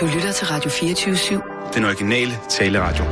[0.00, 1.74] Du lytter til Radio 24-7.
[1.74, 3.04] Den originale taleradio.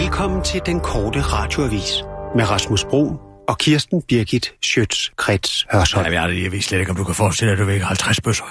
[0.00, 1.92] Velkommen til den korte radioavis
[2.36, 6.10] med Rasmus Bro og Kirsten Birgit Schøtz-Krets Hørsholm.
[6.10, 8.20] Nej, jeg, jeg ved slet ikke, om du kan forestille dig, at du vækker 50
[8.20, 8.44] bøsser.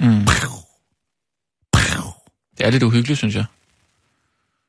[0.00, 0.26] Mm.
[2.58, 3.44] Det er lidt uhyggeligt, synes jeg.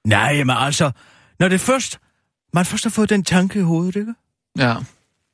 [0.06, 0.92] Nej, men altså,
[1.40, 2.00] når det først,
[2.54, 4.14] man først har fået den tanke i hovedet, ikke?
[4.58, 4.76] Ja.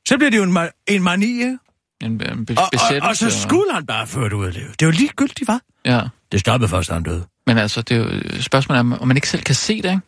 [0.08, 1.58] Så bliver det jo en, ma- en mani, ikke?
[2.04, 3.02] En, be- Og, og, besættelse.
[3.08, 4.80] og, så skulle han bare føre det ud af livet.
[4.80, 5.60] Det var ligegyldigt, var.
[5.84, 6.00] Ja.
[6.32, 7.26] Det stoppede først, da han døde.
[7.46, 8.00] Men altså, det er
[8.36, 10.00] jo spørgsmålet er, om man ikke selv kan se det, ikke?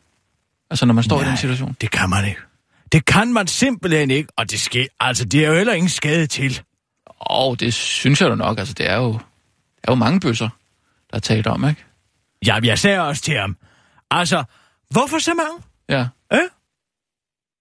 [0.71, 1.25] Altså, når man står Nej.
[1.27, 1.77] i den situation.
[1.81, 2.41] det kan man ikke.
[2.93, 6.27] Det kan man simpelthen ikke, og det sker, altså, det er jo heller ingen skade
[6.27, 6.61] til.
[7.21, 8.59] Og det synes jeg jo nok.
[8.59, 9.19] Altså, det er jo, det
[9.85, 10.49] er jo mange bøsser,
[11.11, 11.85] der er talt om, ikke?
[12.47, 13.57] Ja, jeg sagde også til ham,
[14.11, 14.45] altså,
[14.91, 15.63] hvorfor så mange?
[15.89, 16.07] Ja.
[16.33, 16.39] Øh?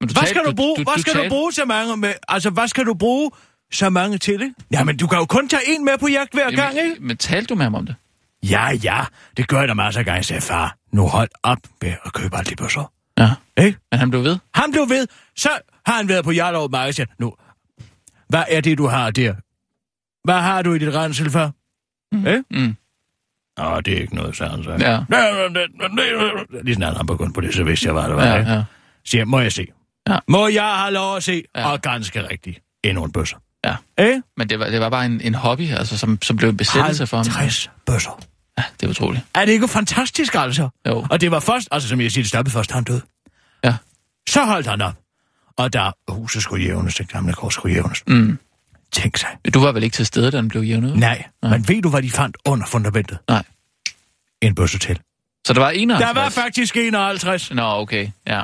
[0.02, 2.50] Men Hvad skal talte- du bruge, hvad skal du talte- bruge så mange med, altså,
[2.50, 3.32] hvad skal du bruge
[3.72, 4.54] så mange til, ikke?
[4.72, 6.94] Jamen, du kan jo kun tage en med på jagt hver gang, ikke?
[6.94, 7.96] Jamen, Men talte du med ham om det?
[8.44, 9.06] Ja, ja,
[9.38, 10.76] det gør jeg da masser af gange, sagde far.
[10.94, 12.92] Nu hold op med at købe alle de bøsser.
[13.18, 13.30] Ja.
[13.58, 13.80] Ikke?
[13.92, 14.38] Men han blev ved?
[14.54, 15.50] Han blev ved, så
[15.86, 17.06] har han været på over magasin.
[17.20, 17.34] Nu,
[18.30, 19.34] hvad er det, du har der?
[20.24, 21.54] Hvad har du i dit rensel for?
[22.12, 22.28] Mm.
[22.28, 22.44] Eh?
[22.52, 22.76] Mm.
[23.58, 24.72] Nå, det er ikke noget, sagde han så.
[24.72, 25.00] Ja.
[26.64, 28.26] Lige snart han begyndte på det, så vidste jeg, hvad det var.
[28.26, 28.52] Ja, ikke?
[28.52, 28.64] ja.
[29.06, 29.68] Siger, må jeg se?
[30.10, 30.18] Ja.
[30.28, 31.44] Må jeg have lov at se?
[31.56, 31.72] Ja.
[31.72, 33.38] Og ganske rigtigt, endnu en bøsser.
[33.66, 33.76] Ja.
[33.98, 34.22] Eh?
[34.38, 37.08] Men det var, det var bare en, en hobby, altså, som, som blev en besættelse
[37.08, 37.26] for ham.
[37.28, 38.20] 50 bøsser.
[38.58, 39.24] Ja, det er utroligt.
[39.36, 40.70] Er det ikke fantastisk, altså?
[40.88, 41.08] Jo.
[41.10, 43.02] Og det var først, altså som jeg siger, det stoppede først, han døde.
[43.64, 43.76] Ja.
[44.30, 44.94] Så holdt han op.
[45.58, 48.04] Og da huset skulle jævnes, det gamle kors skulle jævnes.
[48.08, 48.40] Mm.
[48.92, 49.30] Tænk sig.
[49.54, 50.96] Du var vel ikke til stede, da den blev jævnet?
[50.98, 51.52] Nej, Nej.
[51.52, 53.18] men ved du, hvad de fandt under fundamentet?
[53.30, 53.44] Nej.
[54.42, 55.00] En bøsse til.
[55.48, 56.08] Så der var 51?
[56.16, 57.52] Der var faktisk 51.
[57.52, 58.44] Nå, okay, ja.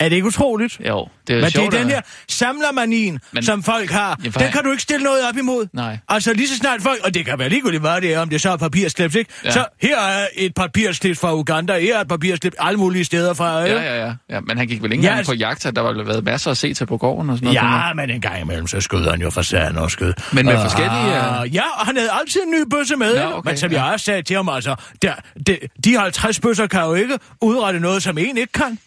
[0.00, 0.80] Er det ikke utroligt?
[0.88, 4.20] Jo, det er Men det er sjovt, den her samlermanien, Men- som folk har.
[4.24, 5.66] Ja, for- Den kan du ikke stille noget op imod.
[5.72, 5.98] Nej.
[6.08, 8.40] Altså lige så snart folk, og det kan være ligegyldigt, hvad det er, om det
[8.40, 9.30] så er papirslips, ikke?
[9.44, 9.50] Ja.
[9.50, 13.64] Så her er et papirslips fra Uganda, her er et papirslips alle mulige steder fra.
[13.64, 13.76] ikke?
[13.76, 14.40] Ja, ja, ja, ja.
[14.40, 16.50] Men han gik vel ikke Ja, engang altså- på jagt, at der var været masser
[16.50, 17.74] at se til på gården og sådan noget.
[17.88, 20.12] Ja, men en gang imellem, så skød han jo for sagen og skød.
[20.32, 23.34] Men med Og- forskellige, øh, Ja, og han havde altid en ny bøsse med, ikke?
[23.34, 23.84] okay, men som ja.
[23.84, 25.12] jeg også sagde til ham, altså, der,
[25.46, 28.78] de, de 50 bøsser kan jo ikke udrette noget, som en ikke kan.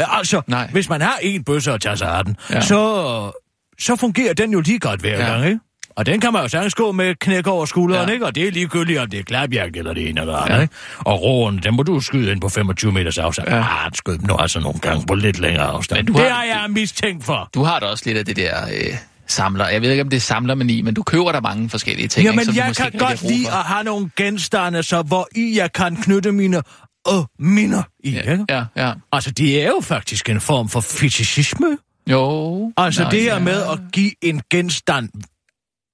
[0.00, 0.68] Øh, Altså, Nej.
[0.72, 2.60] hvis man har en bøsse og tager sig af den, Ja.
[2.60, 3.30] så,
[3.78, 5.26] så fungerer den jo lige godt hver Ja.
[5.32, 5.58] gang, ikke?
[5.96, 8.12] Og den kan man jo sagtens gå med knæk over skulderen, Ja.
[8.12, 8.26] ikke?
[8.26, 10.60] Og det er ligegyldigt, om det er klapjagt eller det ene eller andet, Ja.
[10.62, 10.74] ikke?
[10.98, 13.48] Og roen, den må du skyde ind på 25 meters afstand.
[13.48, 13.56] Ja.
[13.84, 15.98] Ah, skød nu altså nogle gange på lidt længere afstand.
[15.98, 17.48] Men du det har- har jeg mistænkt for.
[17.54, 18.94] Du har da også lidt af det der øh,
[19.26, 19.68] samler.
[19.68, 22.20] Jeg ved ikke, om det er samlermani, men du køber der mange forskellige ting.
[22.20, 25.28] ikke, Jamen, som du jeg kan ikke godt lide at have nogle genstande, så hvor
[25.36, 26.62] i jeg kan knytte mine
[27.08, 28.32] øh, minder i, ja.
[28.32, 28.44] ikke?
[28.48, 28.92] Ja, ja.
[29.12, 31.78] Altså, det er jo faktisk en form for fetishisme.
[32.10, 32.72] Jo.
[32.76, 33.38] Altså, Nå, det her ja.
[33.38, 35.08] med at give en genstand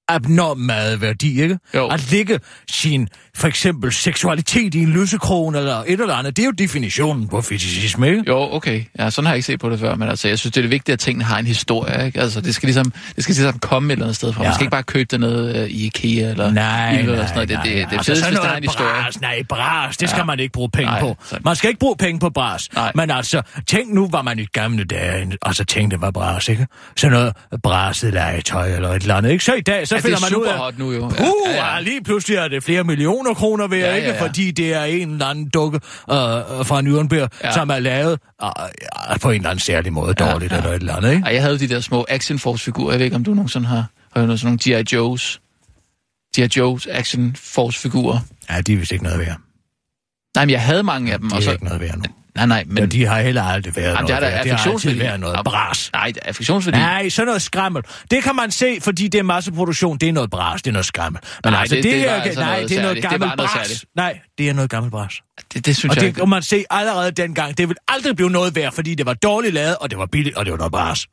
[0.07, 1.59] abnorm meget værdi, ikke?
[1.73, 1.87] Jo.
[1.87, 2.39] At lægge
[2.71, 7.27] sin, for eksempel, seksualitet i en løsekrone eller et eller andet, det er jo definitionen
[7.27, 8.23] på fetishisme, ikke?
[8.27, 8.83] Jo, okay.
[8.99, 10.61] Ja, sådan har jeg ikke set på det før, men altså, jeg synes, det er
[10.63, 12.19] det vigtige, at tingene har en historie, ikke?
[12.21, 14.43] Altså, det skal ligesom, det skal ligesom komme et eller andet sted fra.
[14.43, 14.49] Ja.
[14.49, 17.25] Man skal ikke bare købe det ned øh, i IKEA eller Nej, Ilva nej, eller
[17.25, 17.49] sådan noget.
[17.49, 17.89] Det, nej, det, det, nej.
[17.89, 18.89] det Altså, fedeste, hvis der er noget en historie.
[19.03, 20.25] Bras, nej, bras, det skal Ja.
[20.25, 21.17] man ikke bruge penge Nej, på.
[21.25, 21.41] sådan.
[21.45, 22.69] Man skal ikke bruge penge på bras.
[22.75, 22.91] Nej.
[22.95, 26.49] Men altså, tænk nu, var man i gamle dage, og så tænkte, det var bras,
[26.49, 26.67] ikke?
[26.97, 27.33] Sådan noget
[27.63, 29.43] braset legetøj eller et eller andet, ikke?
[29.43, 30.57] Så i dag, så Ja, det finder er man ud super af...
[30.59, 30.99] hot nu jo.
[31.09, 31.79] Puh, ja, ja.
[31.79, 34.09] lige pludselig er det flere millioner kroner ved, Ja, ja, ja, ikke?
[34.09, 34.21] ja.
[34.21, 36.13] Fordi det er en eller anden dukke øh,
[36.65, 37.51] fra Nürnberg, Ja.
[37.53, 38.49] som er lavet øh,
[39.21, 40.57] på en eller anden særlig måde Ja, dårligt ja.
[40.57, 41.23] eller et eller andet, ikke?
[41.25, 42.91] Ej, jeg havde de der små Action Force-figurer.
[42.91, 44.95] Jeg ved ikke, om du nogensinde har, har hørt sådan nogle G.I.
[44.95, 45.41] Joes.
[46.39, 46.59] G.I.
[46.59, 48.19] Joes Action Force-figurer.
[48.49, 49.37] Ja, de er vist ikke noget værd.
[50.35, 51.29] Nej, men jeg havde mange af dem.
[51.29, 52.03] De og er så, ikke noget værd nu.
[52.37, 52.73] Nej, nej, men...
[52.73, 54.43] Men de har heller aldrig været Jamen, det er noget der værd.
[54.43, 55.89] Det har altid været noget bras.
[55.93, 56.77] Nej, er affektionsværdi.
[56.77, 57.83] Nej, sådan noget skrammel.
[58.11, 59.97] Det kan man se, fordi det er masseproduktion.
[59.97, 61.21] Det er noget bras, det er noget skrammel.
[61.43, 63.37] Men Nej, altså, det- det, det er, altså nej, noget det er noget gammelt noget
[63.37, 63.49] bras.
[63.67, 63.85] særligt.
[63.95, 65.21] Nej, det er noget gammelt bras.
[65.53, 66.25] Det, det synes Og jeg det ikke.
[66.27, 67.57] man se allerede dengang.
[67.57, 70.35] Det vil aldrig blive noget værd, fordi det var dårligt lavet, og det var billigt,
[70.37, 71.05] og det var noget bras.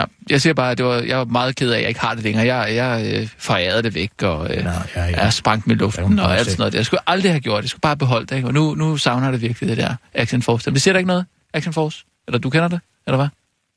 [0.00, 2.00] Nå, jeg siger bare, at det var, jeg var meget ked af, at jeg ikke
[2.00, 2.46] har det længere.
[2.56, 5.22] Jeg, jeg øh, forærede det væk, og øh, Nå, ja, ja.
[5.22, 6.74] jeg sprang med Det luften og alt sådan noget.
[6.74, 7.62] Jeg skulle aldrig have gjort det.
[7.62, 8.48] Jeg skulle bare beholde det, ikke?
[8.48, 10.70] Og nu, nu savner det virkelig, det der Action Force.
[10.70, 12.04] Det siger der ikke noget, Action Force?
[12.28, 13.28] Eller du kender det, eller hvad?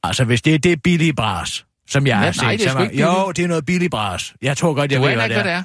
[0.03, 2.41] Altså, hvis det er det billige bras, som jeg Ja, har set.
[2.41, 4.33] nej, det er så ikke Jo, det er noget billigt bras.
[4.41, 5.43] Jeg tror godt, jeg Du ved, hvad det hvad er.
[5.43, 5.63] det er.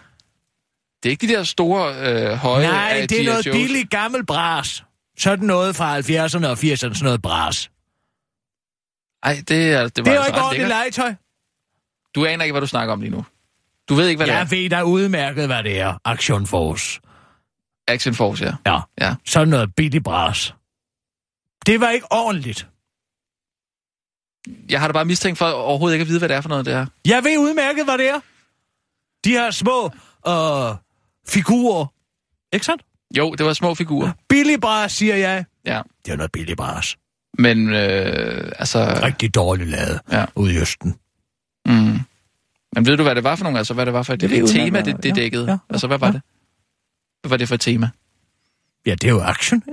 [1.03, 2.67] Det er ikke de der store, øh, høje...
[2.67, 3.55] Nej, af det er noget Joes.
[3.57, 4.85] billigt gammelt bras.
[5.19, 7.71] Sådan noget fra 70'erne og 80'erne, sådan noget bras.
[9.23, 11.15] Ej, det, er, det var Det er altså ikke ordentligt legetøj.
[12.15, 13.25] Du aner ikke, hvad du snakker om lige nu.
[13.89, 14.45] Du ved ikke, hvad det Jeg er.
[14.45, 15.95] ved da udmærket, hvad det er.
[16.05, 17.01] Action Force.
[17.89, 18.53] Action Force, ja.
[18.73, 18.81] Ja.
[19.01, 19.15] Ja.
[19.27, 20.55] Sådan noget billigt bras.
[21.67, 22.69] Det var ikke ordentligt.
[24.71, 26.67] Jeg har da bare mistænkt for overhovedet ikke at vide, hvad det er for noget,
[26.67, 26.87] det er.
[27.07, 28.21] Jeg ved udmærket, hvad det er.
[29.25, 29.85] De her små
[30.29, 30.77] øh,
[31.29, 31.87] figurer.
[32.53, 32.83] Ikke sandt?
[33.19, 34.13] Jo, det var små figurer.
[34.29, 35.45] Billig bras, siger jeg.
[35.67, 35.83] Ja.
[36.05, 36.97] Det er noget billig bras.
[37.39, 39.01] Men øh, altså...
[39.03, 40.25] Rigtig dårligt lavet Ja.
[40.35, 40.95] ude i Østen.
[41.67, 41.99] Mm.
[42.75, 43.59] Men ved du, hvad det var for nogle?
[43.59, 45.45] Altså, hvad det var for et, Det det, tema, det, det ja, dækkede?
[45.45, 46.13] ja, ja, altså, hvad var ja.
[46.13, 46.23] det?
[47.23, 47.91] Hvad var det for et tema?
[48.87, 49.63] Ja, det er jo action.
[49.69, 49.73] Ja.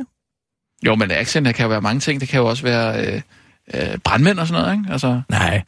[0.86, 2.22] Jo, men action, der kan jo være mange ting.
[2.22, 3.22] Det kan jo også være øh,
[3.74, 4.92] øh, brandmænd og sådan noget, ikke?
[4.92, 5.64] Altså, Nej,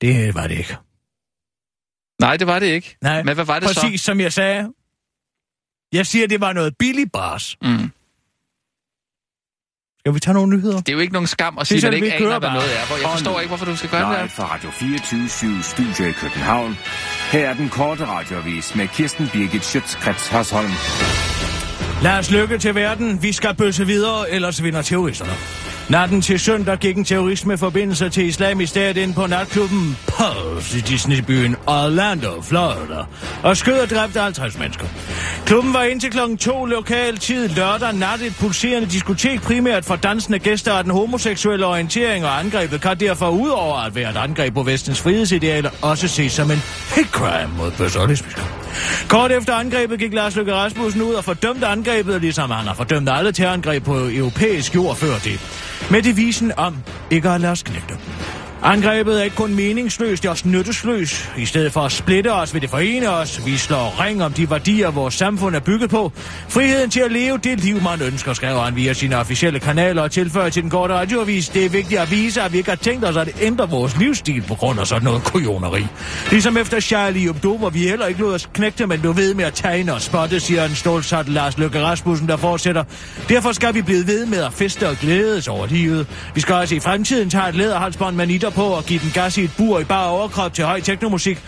[0.00, 0.76] det var det ikke.
[2.20, 2.96] nej, det var det ikke.
[3.02, 4.72] Nej, Men hvad var det præcis som jeg sagde.
[5.92, 7.42] Jeg siger, det var noget billig bras.
[7.42, 7.56] så?
[7.62, 7.90] Mm.
[10.08, 10.76] Skal vi tage nogle nyheder?
[10.76, 12.40] Det er jo ikke nogen skam at Det er sige, at sådan, ikke aner, hvad
[12.40, 12.54] bare.
[12.54, 12.86] noget er.
[12.86, 14.28] Hvor jeg forstår ikke, hvorfor du skal gøre det Live der.
[14.28, 16.76] fra Radio 24 Studio i København.
[17.32, 20.70] Her er den korte radiovis med Kirsten Birgit Schøtzgrads Hasholm.
[22.02, 23.22] Lad os lykke til verden.
[23.22, 25.32] Vi skal bøsse videre, ellers vinder terroristerne.
[25.88, 30.78] Natten til søndag gik en terrorist med forbindelse til islamisk stat ind på natklubben Pulse
[30.78, 33.04] i Disneybyen Orlando, Florida,
[33.42, 34.86] og skød og dræbte 50 mennesker.
[35.46, 36.36] Klubben var indtil kl.
[36.40, 41.66] 2 lokal tid lørdag nat et pulserende diskotek primært for dansende gæster af den homoseksuelle
[41.66, 46.32] orientering, og angrebet kan derfor udover at være et angreb på vestens frihedsidealer, også ses
[46.32, 46.62] som en
[46.94, 48.40] hate crime mod bøsser og lesbiske.
[49.08, 53.08] Kort efter angrebet gik Lars Løkke Rasmussen ud og fordømte angrebet, ligesom han har fordømt
[53.12, 55.40] alle terrorangreb på europæisk jord før det.
[55.90, 56.76] Med devisen om
[57.10, 57.94] ikke at lade os knægte.
[58.62, 61.30] Angrebet er ikke kun meningsløst, det er også nyttesløst.
[61.38, 63.46] I stedet for at splitte os, vil det forene os.
[63.46, 66.12] Vi slår ring om de værdier, vores samfund er bygget på.
[66.48, 70.10] Friheden til at leve det liv, man ønsker, skriver han via sine officielle kanaler og
[70.10, 71.48] tilføjer til den korte radioavis.
[71.48, 74.42] Det er vigtigt at vise, at vi ikke har tænkt os at ændre vores livsstil
[74.48, 75.86] på grund af sådan noget kujoneri.
[76.30, 79.44] Ligesom efter Charlie Hebdo, hvor vi heller ikke lod os knægte, men blev ved med
[79.44, 82.84] at tegne og spotte, siger en stålsat Lars Løkke Rasmussen, der fortsætter.
[83.28, 86.06] Derfor skal vi blive ved med at feste og glædes over livet.
[86.34, 89.38] Vi skal også i fremtiden tage et læderhalsbånd med nitter på at give den gas
[89.38, 91.38] i et bur i bare overkrop til høj teknomusik.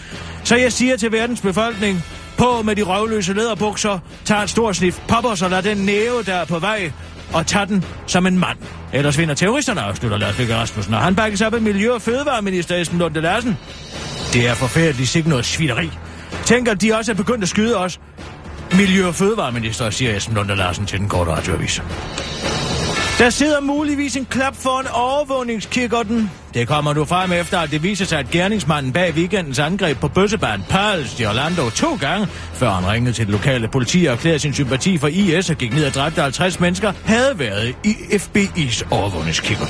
[0.44, 2.04] Så jeg siger til verdens befolkning,
[2.38, 6.34] på med de røvløse læderbukser, tag et stort snif poppers og lad den næve, der
[6.34, 6.92] er på vej,
[7.32, 8.58] og tag den som en mand.
[8.92, 12.76] Ellers vinder terroristerne, afslutter Lars Løkke Rasmussen, og han bakkes op af Miljø- og Fødevareminister
[12.76, 13.56] Esben Lunde Larsen.
[14.32, 15.90] Det er forfærdeligt sikkert noget svineri.
[16.44, 18.00] Tænk, at de også er begyndt at skyde os.
[18.72, 21.82] Miljø- og Fødevareminister, siger Esben Lunde Larsen til den korte radioavis.
[23.20, 26.30] Der sidder muligvis en klap for en overvågningskikkerten.
[26.54, 30.08] Det kommer du frem efter, at det viser sig, at gerningsmanden bag weekendens angreb på
[30.08, 34.38] bøssebanen Pals i Orlando to gange, før han ringede til det lokale politi og erklærede
[34.38, 38.86] sin sympati for IS og gik ned og dræbte 50 mennesker, havde været i FBI's
[38.90, 39.66] overvågningskikker.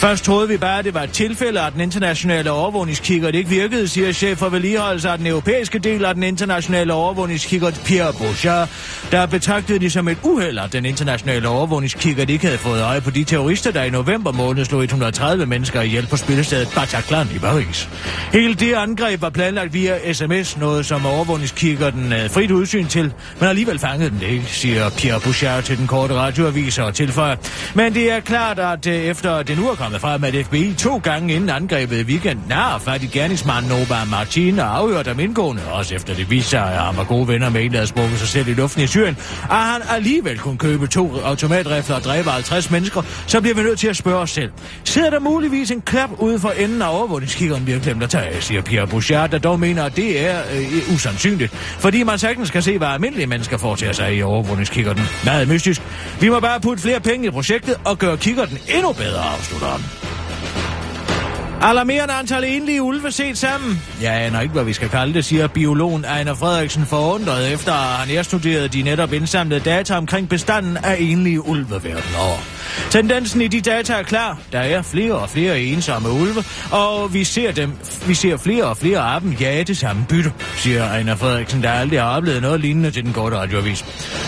[0.00, 3.88] Først troede vi bare, at det var et tilfælde, at den internationale overvågningskikker ikke virkede,
[3.88, 8.68] siger chef for vedligeholdelse af den europæiske del af den internationale overvågningskikker, Pierre Bouchard,
[9.12, 13.10] der betragtede det som et uheld, at den internationale overvågningskikker ikke havde fået øje på
[13.10, 17.88] de terrorister, der i november måned slog 130 mennesker ihjel på spillestedet Bataclan i Paris.
[18.32, 23.12] Hele det angreb var planlagt via sms, noget som overvågningskikker den øh, frit udsyn til,
[23.40, 27.36] men alligevel fangede den det ikke, siger Pierre Bouchard til den korte radioavis og tilføjer.
[27.74, 30.96] Men det er klart, at øh, efter det nu er kommet frem, at FBI to
[30.98, 35.62] gange inden angrebet i weekenden har fat i gerningsmanden Oba Martin og afhørt ham indgående,
[35.72, 38.18] også efter det viser sig, at han var gode venner med en, der havde sprunget
[38.18, 39.16] sig selv i luften i Syrien,
[39.50, 43.78] at han alligevel kunne købe to automatrifler og dræbe 50 mennesker, så bliver vi nødt
[43.78, 44.50] til at spørge os selv.
[44.84, 48.62] Sidder der muligvis en klap ude for enden af overvågningskikkeren bliver klemt at tage, siger
[48.62, 52.78] Pierre Bouchard, der dog mener, at det er øh, usandsynligt, fordi man sagtens kan se,
[52.78, 55.04] hvad almindelige mennesker foretager sig i overvågningskikkerten.
[55.24, 55.82] Meget mystisk.
[56.20, 59.80] Vi må bare putte flere penge i projektet og gøre kikkerten endnu bedre, afslutter han.
[61.62, 63.82] Alarmerende antal enlige ulve set sammen.
[64.02, 68.06] Jeg aner ikke, hvad vi skal kalde det, siger biologen Ejner Frederiksen forundret, efter at
[68.06, 72.55] han erstuderede de netop indsamlede data omkring bestanden af enlige ulve verden over.
[72.90, 74.38] Tendensen i de data er klar.
[74.52, 77.72] Der er flere og flere ensomme ulve, og vi ser, dem,
[78.06, 81.70] vi ser flere og flere af dem jage det samme bytte, siger Ejner Frederiksen, der
[81.70, 83.84] aldrig har oplevet noget lignende til den korte radioavis.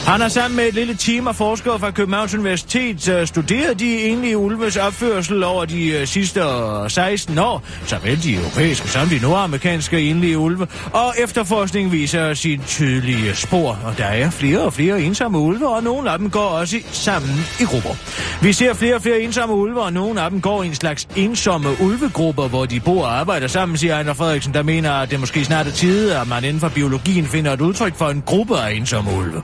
[0.06, 4.00] Han har sammen med et lille team af forskere fra Københavns Universitet øh, studeret de
[4.00, 9.18] enlige ulves opførsel over de øh, sidste øh, 16 år, såvel de europæiske som de
[9.22, 15.00] nordamerikanske enlige ulve, og efterforskning viser sin tydelige spor, og der er flere og flere
[15.00, 17.94] ensomme ulve, og nogle af dem går også sammen i grupper.
[18.42, 21.08] Vi ser flere og flere ensomme ulve, og nogle af dem går i en slags
[21.16, 25.20] ensomme ulvegrupper, hvor de bor og arbejder sammen, siger Ejner Frederiksen, der mener, at det
[25.20, 28.58] måske snart er tid, at man inden for biologien finder et udtryk for en gruppe
[28.58, 29.42] af ensomme ulve.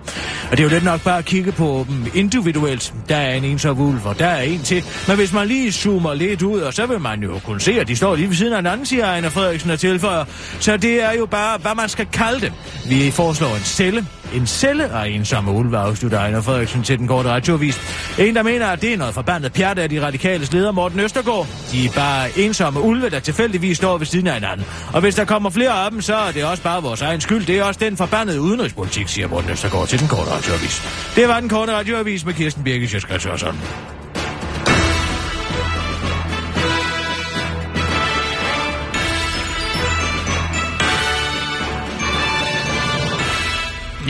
[0.50, 2.94] Og det er jo lidt nok bare at kigge på dem individuelt.
[3.08, 4.84] Der er en ensom ulv, og der er en til.
[5.08, 7.88] Men hvis man lige zoomer lidt ud, og så vil man jo kunne se, at
[7.88, 10.24] de står lige ved siden af hinanden, siger Ejner Frederiksen og tilføjer.
[10.60, 12.52] Så det er jo bare, hvad man skal kalde det.
[12.88, 14.06] Vi foreslår en celle.
[14.34, 17.80] En celle af ensomme ulve, afslutter Ejner Frederiksen til den korte radiovis.
[18.18, 21.46] En, der mener, at det er noget forbandet pjat af de radikale leder Morten Østergaard.
[21.72, 24.66] De er bare ensomme ulve, der tilfældigvis står ved siden af hinanden.
[24.92, 27.46] Og hvis der kommer flere af dem, så er det også bare vores egen skyld.
[27.46, 30.82] Det er også den forbandede udenrigspolitik, siger Morten Østergaard til den korte radioavis.
[31.16, 33.26] Det var den korte radioavis med Kirsten Birgit Sjøskrets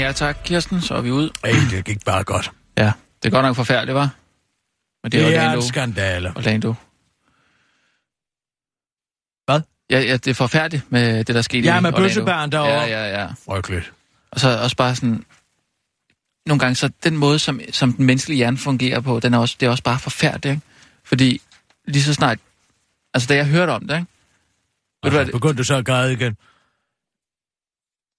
[0.05, 1.31] Ja tak, Kirsten, så er vi ud.
[1.45, 2.51] Ej, det gik bare godt.
[2.79, 2.93] Ja,
[3.23, 4.11] det er godt nok forfærdeligt, var.
[5.03, 5.61] Men Det, det er Orlando.
[5.61, 6.33] en skandale.
[6.37, 6.75] Orlando.
[9.45, 9.61] Hvad?
[9.91, 12.07] Ja, ja, det er forfærdeligt med det, der skete Ja, i med Orlando.
[12.09, 12.71] bøssebæren derovre.
[12.73, 13.27] Ja, ja, ja.
[13.47, 13.93] Frygteligt.
[14.31, 15.25] Og så også bare sådan...
[16.47, 19.57] Nogle gange, så den måde, som, som den menneskelige hjerne fungerer på, den er også,
[19.61, 20.67] det er også bare forfærdeligt, ikke?
[21.05, 21.41] Fordi
[21.89, 22.39] lige så snart...
[23.15, 24.07] Altså, da jeg hørte om det, ikke?
[25.03, 26.37] Ved du hvad, Altså, begyndte du så at græde igen?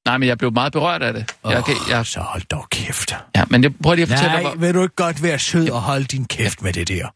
[0.06, 1.34] Nej, men jeg blev meget berørt af det.
[1.50, 3.16] Jeg, kan, jeg, Så hold dog kæft.
[3.36, 4.60] ja, men jeg prøver lige at fortælle Nej, dig, hvor...
[4.66, 7.08] vil du ikke godt være sød og holde din kæft med det der?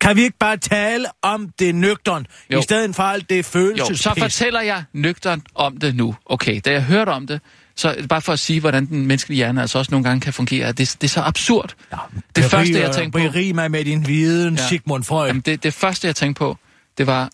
[0.00, 2.58] Kan vi ikke bare tale om det nøgtern, Jo.
[2.58, 4.00] i stedet for alt det Jo, følelsespis?
[4.00, 6.14] så fortæller jeg nøgternt om det nu.
[6.26, 7.40] Okay, da jeg hørte om det,
[7.76, 10.72] så bare for at sige, hvordan den menneskelige hjerne altså også nogle gange kan fungere.
[10.72, 11.74] Det, det er så absurd.
[11.92, 11.96] Ja,
[12.36, 13.24] det første, jeg tænkte på...
[13.32, 14.68] Berig mig med din viden, Ja.
[14.68, 15.26] Sigmund Freud.
[15.26, 16.56] Jamen, det, det første, jeg tænkte på,
[16.98, 17.30] det var,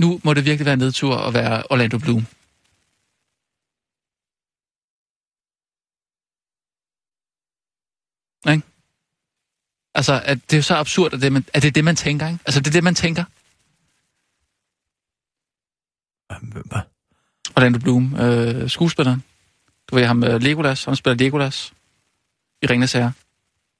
[0.00, 2.26] nu må det virkelig være nedtur at være Orlando Bloom.
[8.52, 8.62] Ikke?
[9.94, 11.96] Altså, at det er så absurd, at det, er man, at det er det, man
[11.96, 12.38] tænker, ikke?
[12.46, 13.24] Altså, det er det, man tænker.
[16.40, 16.80] Hvad?
[17.56, 19.24] Orlando Bloom, øh, skuespilleren.
[19.90, 21.72] Du ved ham, øh, Legolas, han spiller Legolas
[22.62, 23.12] i Ringnes Herre.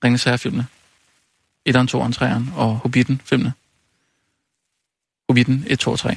[0.04, 0.66] Ringnes Herre-filmene.
[1.68, 3.52] 1'eren, 2'eren, 3'eren og Hobbiten-filmene.
[5.28, 6.16] Hobbiten 1, 2 og 3.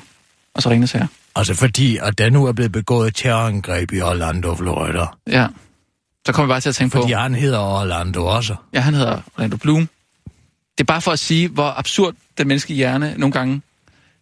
[0.54, 1.08] Og så Ringnes Herre.
[1.36, 5.06] Altså fordi, at der nu er blevet begået terrorangreb i Orlando, Florida.
[5.28, 5.48] Ja.
[6.28, 8.56] Så kommer vi bare til at tænke Fordi på, han hedder Orlando også.
[8.74, 9.90] ja, han hedder Orlando Bloom.
[10.78, 13.62] Det er bare for at sige, hvor absurd den menneskelige hjerne nogle gange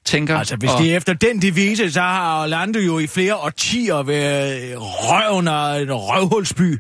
[0.06, 0.38] tænker.
[0.38, 4.04] Altså, hvis og, det er efter den devise, så har Orlando jo i flere årtier
[4.04, 6.80] været røven af en røvhulsby.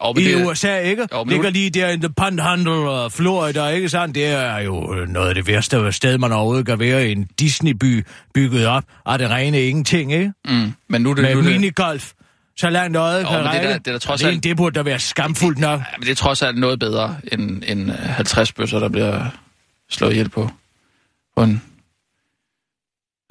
[0.00, 1.06] og, men I det, USA, ikke?
[1.12, 4.14] Jo, men Ligger lige der i The Panhandle og Florida, ikke sandt?
[4.14, 7.28] Det er jo øh, noget af det værste sted, man overhovedet kan være i en
[7.40, 10.32] Disney-by bygget op af det rene ingenting, ikke?
[10.48, 12.12] Mm, men nu er det, Med nu det, minigolf.
[12.56, 13.68] Så langt øjet kan det er række.
[13.68, 15.80] det er da trods Og det, alt- det burde da være skamfuldt nok.
[15.80, 19.26] Ja, men det er trods alt noget bedre end, end øh, 50 bøsser, der bliver
[19.90, 20.50] slået ihjel på,
[21.36, 21.62] på en...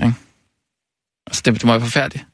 [0.04, 0.14] Ikke?
[1.28, 2.26] Altså, det, det må være forfærdeligt.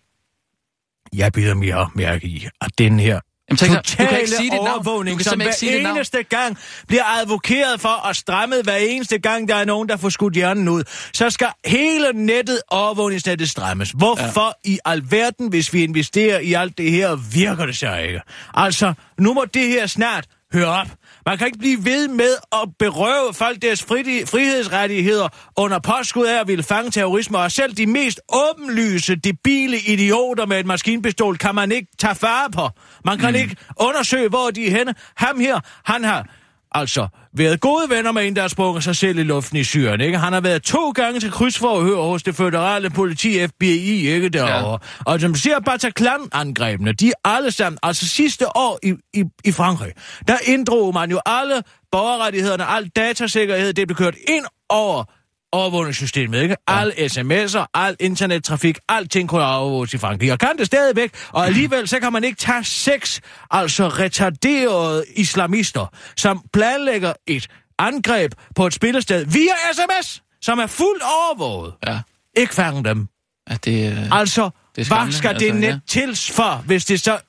[1.13, 3.19] Jeg byder mere mærke i, at den her
[3.49, 4.65] Jamen, tænk, dig, du kan totale ikke sige dit navn.
[4.65, 9.19] Du overvågning, kan som hver sige eneste gang bliver advokeret for og strammet hver eneste
[9.19, 13.91] gang, der er nogen, der får skudt hjernen ud, så skal hele nettet, overvågningsnettet strammes.
[13.91, 14.71] Hvorfor ja.
[14.71, 18.21] i alverden, hvis vi investerer i alt det her, virker det så ikke?
[18.53, 20.87] Altså, nu må det her snart høre op.
[21.25, 26.39] Man kan ikke blive ved med at berøve folk deres fri- frihedsrettigheder under påskud af
[26.39, 31.55] at ville fange terrorisme, og selv de mest åbenlyse, debile idioter med et maskinpistol kan
[31.55, 32.69] man ikke tage fare på.
[33.05, 33.35] Man kan mm.
[33.35, 34.95] ikke undersøge, hvor de er henne.
[35.15, 36.25] Ham her, han har
[36.71, 40.01] altså været gode venner med en, der har sprunget sig selv i luften i Syrien,
[40.01, 40.17] ikke?
[40.17, 44.79] Han har været to gange til krydsforhør hos det føderale politi, FBI, ikke derovre.
[45.05, 45.11] Ja.
[45.11, 49.91] Og som siger Bataclan-angrebene, de er alle sammen, altså sidste år i, i, i Frankrig,
[50.27, 55.03] der inddrog man jo alle borgerrettighederne, al datasikkerhed, det blev kørt ind over
[55.51, 56.55] overvågningssystemet, ikke?
[56.69, 56.79] Ja.
[56.79, 60.31] Alle sms'er, al internettrafik, alting kunne overvåges i Frankrig.
[60.31, 65.85] Og kan det stadigvæk, og alligevel så kan man ikke tage seks, altså retarderede islamister,
[66.17, 67.47] som planlægger et
[67.79, 71.73] angreb på et spillested via sms, som er fuldt overvåget.
[71.87, 71.99] Ja,
[72.37, 73.07] Ikke fange dem.
[73.49, 75.79] ja det, øh, Altså, Det hvad skal altså, det net ja.
[75.87, 77.19] til for, hvis det så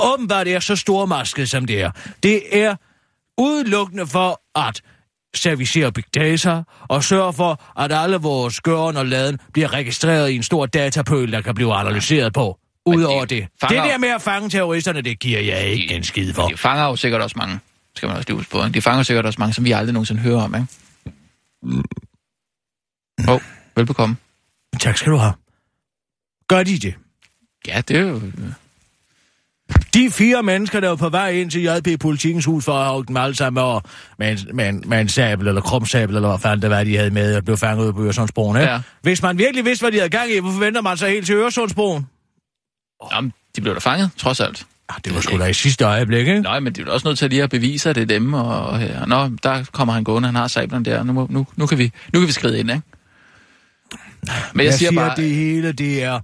[0.00, 1.90] åbenbart er så stormasket, som det er?
[2.22, 2.74] Det er
[3.38, 4.82] udelukkende for at
[5.34, 10.36] servicere big data og sørge for, at alle vores gøren og laden bliver registreret i
[10.36, 12.58] en stor datapøl, der kan blive analyseret på.
[12.86, 13.48] Udover de det.
[13.64, 16.48] fanger- Det der med at fange terroristerne, det giver jeg ikke en skid for.
[16.48, 17.60] de fanger jo sikkert også mange,
[17.96, 18.68] skal man også lige huske på.
[18.74, 20.66] De fanger sikkert også mange, som vi aldrig nogensinde hører om, ikke?
[23.28, 23.40] Åh, oh,
[23.76, 24.16] velbekomme.
[24.80, 25.32] Tak skal du have.
[26.48, 26.94] Gør de det?
[27.66, 28.20] Ja, det er jo...
[29.94, 33.04] De fire mennesker, der var på vej ind til JP Politikens hus for at have
[33.08, 33.80] dem alle sammen over
[34.18, 36.96] med en, med en, med en sabel eller krumsabel, eller hvad fanden det var, de
[36.96, 38.56] havde med, og blev fanget ud på Øresundsbroen.
[38.56, 38.72] Ikke?
[38.72, 38.80] Ja.
[39.02, 41.34] Hvis man virkelig vidste, hvad de havde gang i, hvorfor venter man så helt til
[41.34, 42.06] Øresundsbroen?
[43.12, 44.66] Jamen, de blev da fanget, trods alt.
[44.88, 46.40] Ah, det var sgu da i sidste øjeblik, ikke?
[46.40, 48.66] Nej, men de er også nødt til lige at bevise, at det er dem, og,
[49.00, 51.92] og nå, der kommer han gående, han har sablen der, nu, nu, nu, kan vi,
[52.12, 52.82] nu kan vi skride ind, ikke?
[54.22, 56.20] Men jeg, jeg siger, siger, bare, det hele, det er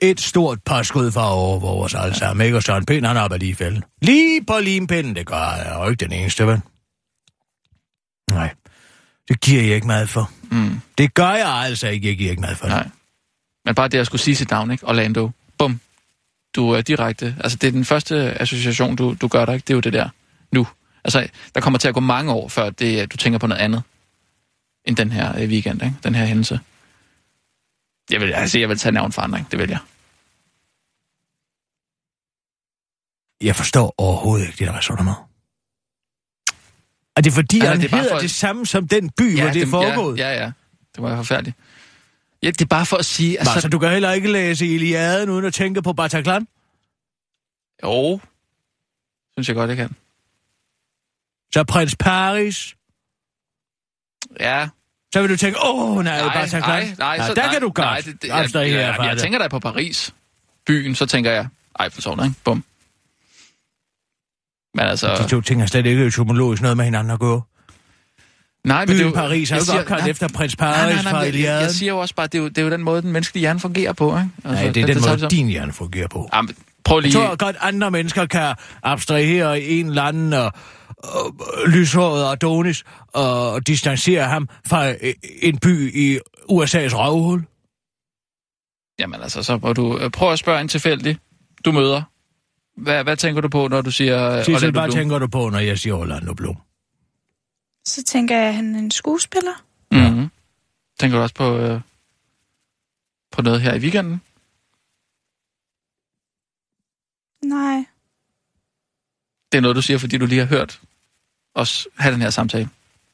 [0.00, 2.56] et stort par skud fra over for os alle sammen, ikke?
[2.56, 3.84] Og Søren Pind, han i fælden.
[4.02, 6.60] Lige på limpinden, det gør jeg jo ikke den eneste, vel?
[8.30, 8.54] Nej,
[9.28, 10.30] det giver jeg ikke meget for.
[10.50, 12.66] Mm, Det gør jeg altså ikke, jeg giver ikke meget for.
[12.68, 12.88] nej.
[13.64, 14.86] Men bare det at skulle sige sit navn, ikke?
[14.86, 15.30] Orlando.
[15.58, 15.80] Bum.
[16.56, 17.36] Du er direkte...
[17.40, 19.64] Altså, det er den første association, du, du gør dig, ikke?
[19.64, 20.08] Det er jo det der.
[20.52, 20.66] Nu.
[21.04, 23.82] Altså, der kommer til at gå mange år, før det, du tænker på noget andet
[24.84, 25.96] end den her øh, weekend, ikke?
[26.04, 26.60] Den her hændelse.
[28.10, 29.50] Jeg vil, altså, jeg vil tage navnforandring.
[29.50, 29.78] Det vil jeg.
[33.40, 35.18] Jeg forstår overhovedet ikke det der resonemang.
[37.16, 39.50] Er det fordi, Altså, han det er hedder for- det samme som den by, hvor
[39.50, 40.18] det er foregået?
[40.18, 40.52] Ja, ja, ja.
[40.94, 41.56] Det var forfærdeligt.
[42.42, 43.38] Ja, det er bare for at sige...
[43.38, 46.48] Altså, Altså, du kan heller ikke læse Iliaden uden at tænke på Bataclan?
[47.82, 48.20] jo,
[49.32, 49.94] synes jeg godt, jeg kan.
[51.54, 52.76] Så prins Paris?
[54.40, 54.68] Ja,
[55.14, 56.62] Så vil du tænke, åh, nej, nej, Bataclan.
[56.62, 58.96] nej, nej, ja, så, der nej, kan du godt nej, det, det, jeg, jeg, jeg,
[59.00, 60.14] jeg tænker da på Paris,
[60.66, 61.46] byen, så tænker jeg,
[61.82, 62.36] Eiffeltårnet, ikke?
[62.44, 62.64] Bum.
[64.74, 65.14] Men altså...
[65.22, 67.42] De to ting har slet ikke etymologisk noget med hinanden at gå.
[68.64, 70.28] nej, men Byen det er jo, Paris er jeg jo siger- godt kaldt nej, efter
[70.28, 71.62] prins Nej, Paris nej, nej, fra jeg, jeg, Iliaden.
[71.62, 73.40] jeg siger jo også bare, det er jo, det er jo den måde, den menneskelige
[73.40, 74.28] hjerne fungerer på, ikke?
[74.44, 76.28] Altså, Nej, det er den tager måde, din hjerne fungerer på.
[76.34, 77.12] Jamen, prøv Jeg lige...
[77.12, 80.52] tror godt, andre mennesker kan abstrahere en eller anden og,
[80.98, 81.36] og,
[81.66, 86.18] lyshåret Adonis og distancere ham fra øh, en by i
[86.50, 87.44] USA's røvhul.
[88.98, 91.18] Jamen altså, så må du øh, prøve at spørge en tilfældig,
[91.64, 92.02] du møder.
[92.76, 94.90] Hvad, hvad tænker du på, når du siger øh, Sissel, Orlando hvad Bloom?
[94.90, 96.56] tænker du på, når jeg siger Orlando Bloom?
[97.84, 99.64] Så tænker jeg, at han er en skuespiller.
[99.90, 100.30] Mm-hmm.
[101.00, 101.80] Tænker du også på, øh,
[103.32, 104.22] på noget her i weekenden?
[107.44, 107.84] Nej.
[109.52, 110.80] Det er noget, du siger, fordi du lige har hørt
[111.58, 112.68] os have den her samtale.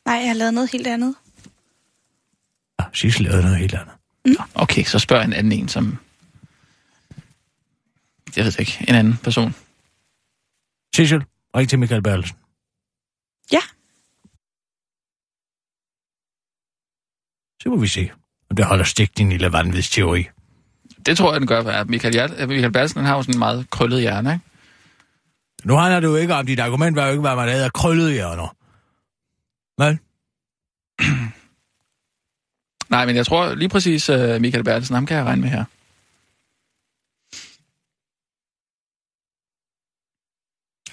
[0.07, 1.15] Nej, jeg har lavet noget helt andet.
[2.81, 3.95] Ja, Sissel lavede noget helt andet.
[4.55, 5.99] Okay, så spørg en anden en, som...
[8.37, 8.85] Jeg ved det ikke.
[8.89, 9.55] En anden person.
[10.97, 11.25] Sissel,
[11.57, 12.37] ring til Michael Bertelsen.
[13.53, 13.61] Ja.
[17.63, 18.11] Så må vi se,
[18.51, 20.29] om det holder stik, din lille vanvidsteori.
[21.07, 23.71] Det tror jeg, den gør, at Michael, Michael Bertelsen han har jo sådan en meget
[23.71, 24.45] krøllet hjerne, ikke?
[25.65, 27.73] Nu handler det jo ikke om, dit argument var jo ikke, hvad man havde af
[27.73, 28.57] krøllede hjørner.
[29.79, 30.01] Men
[32.91, 35.65] Nej, men jeg tror lige præcis, uh, Michael Bertelsen, ham kan jeg regne med her.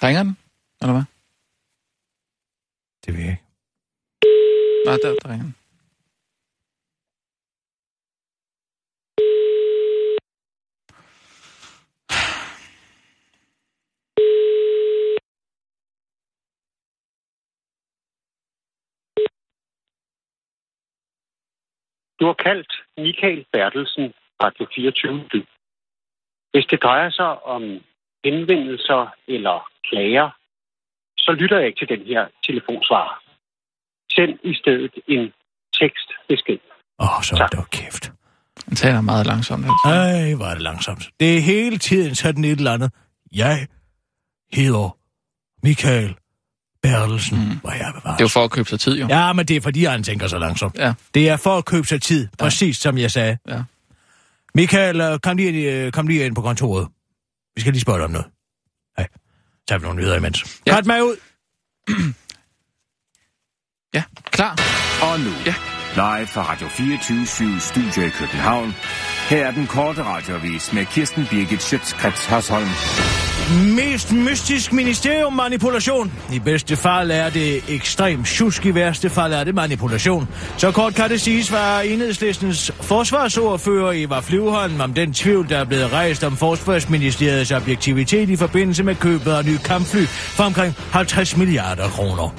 [0.06, 0.36] Ringer den?
[0.80, 1.02] Eller hvad?
[3.06, 3.42] det ved jeg ikke.
[4.86, 5.54] Nej, der, der ringer den.
[22.22, 24.06] Du har kaldt Michael Bertelsen
[24.42, 25.40] Radio 24 by.
[26.52, 27.62] Hvis det drejer sig om
[28.24, 29.56] henvendelser eller
[29.88, 30.28] klager,
[31.16, 33.22] så lytter jeg ikke til den her telefonsvar.
[34.14, 35.32] Send i stedet en
[35.80, 36.58] tekstbesked.
[36.98, 37.52] Åh, oh, så Tak.
[37.52, 38.04] dog kæft.
[38.68, 39.64] Han taler meget langsomt.
[39.64, 39.88] Altså.
[39.88, 41.04] Ej, hvor er det langsomt.
[41.20, 42.90] Det er hele tiden sådan et eller andet.
[43.32, 43.56] Jeg
[44.52, 44.98] hedder
[45.62, 46.16] Michael
[46.82, 47.38] Bertelsen.
[47.38, 47.58] Mm.
[47.60, 47.92] Hvor jeg.
[47.94, 49.06] Det er jo for at købe sig tid, jo.
[49.08, 50.78] Ja, men det er fordi, han tænker så langsomt.
[50.78, 50.92] Ja.
[51.14, 53.38] Det er for at købe sig tid, præcis som jeg sagde.
[53.48, 53.62] Ja.
[54.54, 56.88] Michael, øh, kom lige, ind, øh, kom lige ind på kontoret.
[57.54, 58.26] Vi skal lige spørge dig om noget.
[58.98, 59.08] Hej.
[59.12, 60.60] Så tager vi nogle nyheder imens.
[60.66, 60.72] Ja.
[60.72, 60.76] Ja.
[60.76, 61.16] Cut mig ud.
[63.94, 64.58] Ja, klar.
[65.02, 65.54] Og nu, Ja.
[65.94, 68.74] live fra Radio 24 Studio i København.
[69.28, 72.68] Her er den korte radiovis med Kirsten Birgit Schøtzgrads Hasholm.
[73.52, 76.12] Mest mystisk ministerium manipulation.
[76.32, 80.28] I bedste fald er det ekstrem tjusk, i værste fald er det manipulation.
[80.56, 85.64] Så kort kan det siges, var enhedslistens forsvarsordfører Eva Flyvholm om den tvivl, der er
[85.64, 91.36] blevet rejst om forsvarsministeriets objektivitet i forbindelse med købet af nye kampfly for omkring 50
[91.36, 92.34] milliarder kroner.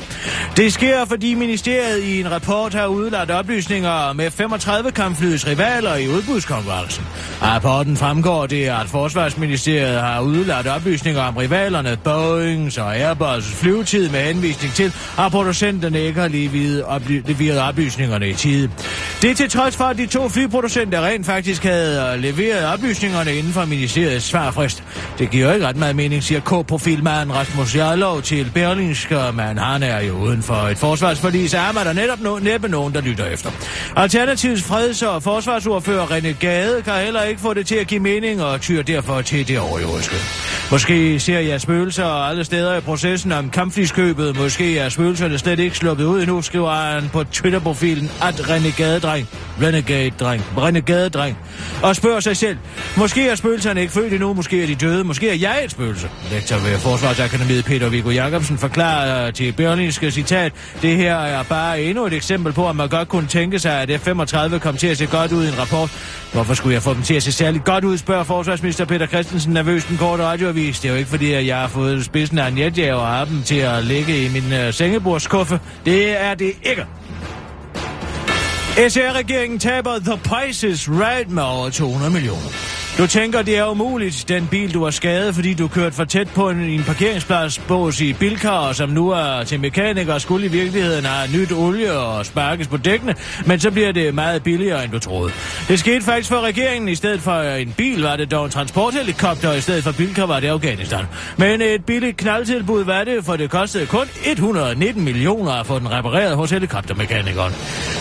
[0.58, 6.10] Det sker, fordi ministeriet i en rapport har udlagt oplysninger med 35 kampflyets rivaler i
[6.10, 7.06] udbudskonkurrencen.
[7.42, 14.10] Af rapporten fremgår det, at Forsvarsministeriet har udladt oplysninger om rivalerne Boeings og Airbus flyvetid
[14.10, 18.70] med henvisning til, at producenterne ikke har leveret, oply- leveret oplysningerne i tide.
[19.22, 23.36] Det er til trods for, at de to flyproducenter rent faktisk havde øh, leveret oplysningerne
[23.36, 24.84] inden for ministeriets svarfrist.
[25.20, 30.00] Det giver ikke ret meget mening, siger K-profilmanden Rasmus Jarlov til Berlingske, men han er
[30.02, 33.26] jo uden for et forsvarsforlig, så er man der netop no- næppe nogen, der lytter
[33.26, 33.50] efter.
[33.96, 38.44] Alternativets freds- og forsvarsordfører René Gade kan heller ikke få det til at give mening
[38.44, 40.16] og tyr derfor til det overjordiske.
[40.74, 44.38] Måske ser jeg spøgelser alle steder i processen om kampfliskøbet.
[44.38, 49.30] Måske er spøgelserne slet ikke sluppet ud endnu, skriver han på Twitter-profilen at Renegade-dreng.
[49.62, 50.44] Renegade-dreng.
[50.58, 51.38] Renegade-dreng.
[51.84, 52.58] Og spørger sig selv.
[52.98, 56.10] Måske er spøgelserne ikke født endnu, måske er de døde, måske er jeg et spøgelse.
[56.32, 62.06] Lektor ved Forsvarsakademiet Peter Viggo Jacobsen forklarer til Berlingske citat, det her er bare endnu
[62.06, 65.06] et eksempel på, at man godt kunne tænke sig, at F-35 kom til at se
[65.06, 65.92] godt ud i en rapport.
[66.34, 69.54] Hvorfor skulle jeg få dem til at se særligt godt ud, spørger forsvarsminister Peter Christensen
[69.54, 70.63] nervøst den korte radioavis.
[70.72, 73.26] Det er jo ikke fordi, at jeg har fået spidsen af en jetjager og har
[73.26, 75.60] dem til at ligge i min uh, sengebordskuffe.
[75.86, 76.86] Det er det ikke.
[78.90, 82.83] SR-regeringen taber The Prices Right med over 200 millioner.
[82.98, 86.28] Du tænker, det er umuligt, den bil, du har skadet, fordi du kørte for tæt
[86.30, 91.06] på en, en parkeringsplads bås i Bilkar, som nu er til mekaniker, skulle i virkeligheden
[91.06, 95.00] have nyt olie og sparkes på dækkene, men så bliver det meget billigere, end du
[95.00, 95.32] troede.
[95.68, 96.90] Det skete faktisk for regeringen.
[96.90, 100.26] I stedet for en bil var det dog en transporthelikopter, og i stedet for Bilkar
[100.26, 101.06] var det Afghanistan.
[101.38, 105.92] Men et billigt knaldtilbud var det, for det kostede kun 119 millioner at få den
[105.92, 107.54] repareret hos helikoptermekanikeren.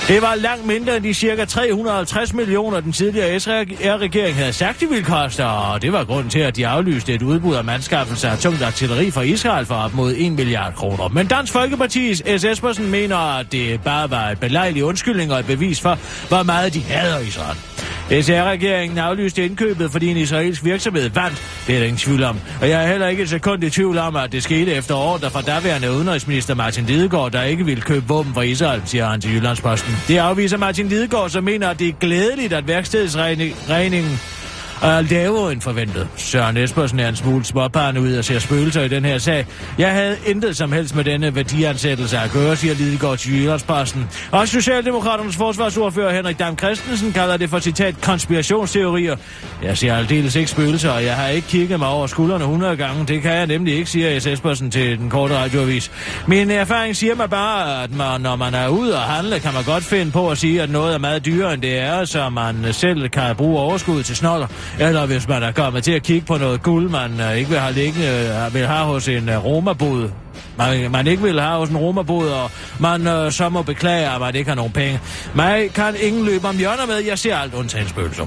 [0.09, 4.89] Det var langt mindre end de cirka 350 millioner, den tidligere SR-regering havde sagt, de
[4.89, 8.39] ville koste, og det var grund til, at de aflyste et udbud af mandskaffelse af
[8.39, 11.09] tungt artilleri fra Israel for op mod 1 milliard kroner.
[11.09, 12.45] Men Dansk Folkeparti's S.
[12.45, 16.75] Espersen mener, at det bare var et belejligt undskyldning og et bevis for, hvor meget
[16.75, 17.57] de hader Israel.
[18.23, 21.43] SR-regeringen aflyste indkøbet, fordi en israelsk virksomhed vandt.
[21.67, 22.39] Det er der ingen tvivl om.
[22.61, 25.31] Og jeg er heller ikke et sekund i tvivl om, at det skete efter ordre
[25.31, 29.35] fra daværende udenrigsminister Martin Lidegaard, der ikke ville købe våben fra Israel, siger han til
[29.35, 29.95] Jyllandsposten.
[30.09, 34.21] Det afviser Martin Lidegaard, som mener, at det er glædeligt, at værkstedsregningen
[34.83, 36.09] er lavere end forventet.
[36.17, 39.47] Søren Espersen er en smule småbarn ud og ser spøgelser i den her sag.
[39.79, 44.09] Jeg havde intet som helst med denne værdiansættelse at gøre, siger Lidegaard til Jyllandsposten.
[44.31, 49.17] Og Socialdemokraternes forsvarsordfører Henrik Dam Christensen kalder det for citat konspirationsteorier.
[49.63, 53.07] Jeg ser aldeles ikke spøgelser, og jeg har ikke kigget mig over skuldrene 100 gange.
[53.07, 54.27] Det kan jeg nemlig ikke, siger S.
[54.27, 55.91] Espersen til den korte radioavis.
[56.27, 59.65] Min erfaring siger mig bare, at man, når man er ude og handle, kan man
[59.65, 62.67] godt finde på at sige, at noget er meget dyrere, end det er, så man
[62.73, 64.47] selv kan bruge overskud til snoller.
[64.79, 67.59] Eller hvis man er kommet til at kigge på noget guld, man øh, ikke vil
[67.59, 68.07] have, liggende,
[68.47, 70.11] øh, vil have hos en øh, romabod.
[70.59, 74.21] Man, man ikke vil have hos en romabod, og man øh, så må beklage, at
[74.21, 75.01] man ikke har nogen penge.
[75.35, 76.97] Mig kan ingen løbe om hjørner med.
[76.97, 78.27] Jeg ser alt undtagen spøgelser.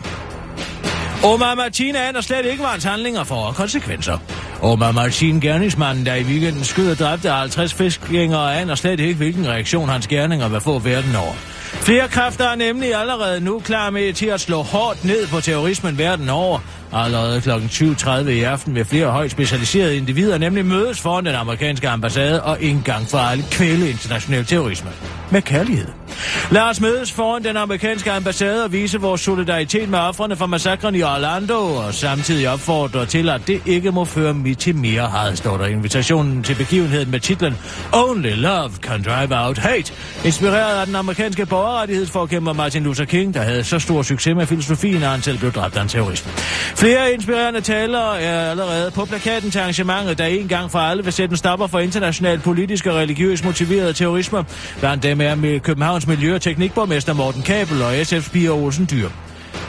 [1.24, 4.18] Omar Martin aner slet ikke, hvad hans handlinger får konsekvenser.
[4.62, 9.48] Omar Martin, gerningsmanden, der i weekenden skød og dræbte 50 fiskgængere, aner slet ikke, hvilken
[9.48, 11.34] reaktion hans gerninger vil få verden over.
[11.82, 15.98] Flere kræfter er nemlig allerede nu klar med til at slå hårdt ned på terrorismen
[15.98, 16.60] verden over.
[16.94, 17.50] Allerede kl.
[17.50, 22.64] 20.30 i aften vil flere højt specialiserede individer nemlig mødes foran den amerikanske ambassade og
[22.64, 24.90] en gang for alle kvæle international terrorisme.
[25.32, 26.05] Med kærlighed.
[26.52, 30.96] Lad os mødes foran den amerikanske ambassade og vise vores solidaritet med offrene for massakren
[30.96, 35.58] i Orlando, og samtidig opfordre til, at det ikke må føre til mere had, står
[35.58, 37.58] der invitationen til begivenheden med titlen
[37.94, 39.94] Only Love Can Drive Out Hate,
[40.26, 45.04] inspireret af den amerikanske borgerrettighedsforkæmper Martin Luther King, der havde så stor succes med filosofien,
[45.04, 46.26] at han selv blev dræbt af en terrorist.
[46.76, 51.14] Flere inspirerende talere er allerede på plakaten til arrangementet, der en gang for alle vil
[51.14, 54.46] sætte en stopper for international politisk og religiøs motiveret terrorisme.
[54.80, 55.36] Blandt dem er
[55.96, 59.10] Københavns Miljø- og Teknikborgmester Morten Kabel og SF's Pia Olsen Dyr.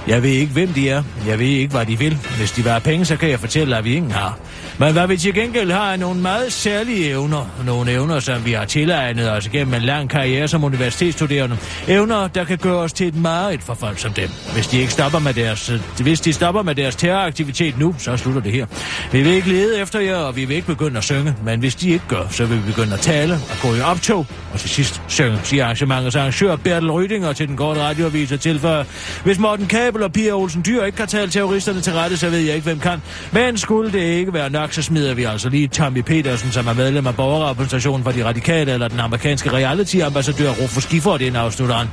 [0.09, 1.03] Jeg ved ikke, hvem de er.
[1.27, 2.19] Jeg ved ikke, hvad de vil.
[2.39, 4.39] Hvis de var penge, så kan jeg fortælle, at vi ingen har.
[4.79, 7.51] Men hvad vi til gengæld har, er nogle meget særlige evner.
[7.67, 11.57] Nogle evner, som vi har tilegnet os gennem en lang karriere som universitetsstuderende.
[11.89, 14.29] Evner, der kan gøre os til et mareridt for folk som dem.
[14.53, 18.41] Hvis de ikke stopper med deres, hvis de stopper med deres terroraktivitet nu, så slutter
[18.41, 18.67] det her.
[19.13, 21.35] Vi vil ikke lede efter jer, og vi vil ikke begynde at synge.
[21.45, 24.27] Men hvis de ikke gør, så vil vi begynde at tale og gå i optog.
[24.53, 28.85] Og til sidst synge, siger arrangementets arrangør Bertel Rydinger til den korte radioavis og tilføjer.
[29.25, 29.67] Hvis Morten
[29.97, 32.65] Kabel og Pia Olsen Dyr ikke kan tale terroristerne til rette, så ved jeg ikke,
[32.65, 33.03] hvem kan.
[33.33, 36.73] Men skulle det ikke være nok, så smider vi altså lige Tommy Petersen, som er
[36.73, 41.89] medlem af borgerrepræsentationen for de radikale, eller den amerikanske reality-ambassadør Rufus Gifford ind afslutter han.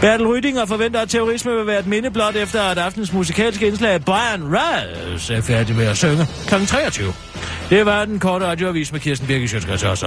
[0.00, 4.56] Bertel Rydinger forventer, at terrorisme vil være et mindeblot efter, at aftens musikalske indslag Brian
[4.56, 6.54] Raz er færdig med at synge kl.
[6.66, 7.12] 23.
[7.70, 10.04] Det var den korte radioavis med Kirsten Birgit Sjøtskrets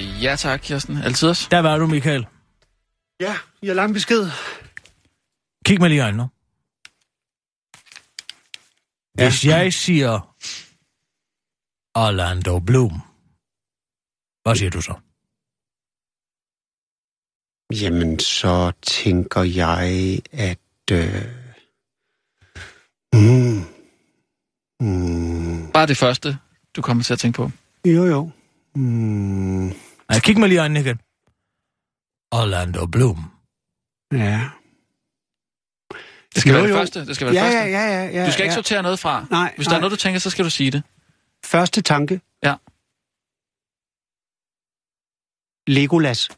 [0.00, 0.96] Ja tak, Kirsten.
[0.96, 1.48] Altid også.
[1.50, 2.26] Der var du, Michael.
[3.20, 4.30] Ja, jeg har lang besked.
[5.64, 6.28] Kig mig lige i øjnene.
[9.14, 9.56] Hvis ja.
[9.56, 10.34] jeg siger
[11.94, 13.00] Orlando Bloom,
[14.42, 14.94] hvad siger du så?
[17.82, 20.58] Jamen, så tænker jeg, at...
[20.92, 21.24] Øh...
[23.14, 23.64] Mm,
[24.80, 25.72] mm.
[25.72, 26.38] Bare det første,
[26.76, 27.50] du kommer til at tænke på.
[27.84, 28.30] Jo, jo.
[28.74, 29.87] Mm.
[30.10, 31.00] Nej, kig mig lige i øjnene igen.
[32.32, 33.30] Orlando Bloom.
[34.12, 34.50] Ja.
[36.34, 36.76] Det skal Jo, være det jo.
[36.76, 37.06] første.
[37.06, 37.70] Det skal være Ja, det ja, første.
[37.72, 38.26] ja, ja, ja.
[38.26, 38.54] Du skal ikke ja.
[38.54, 39.26] sortere noget fra.
[39.30, 39.80] Nej, Hvis der er nej.
[39.80, 40.82] noget, du tænker, så skal du sige det.
[41.44, 42.20] Første tanke.
[42.42, 42.54] Ja.
[45.66, 46.28] Legolas.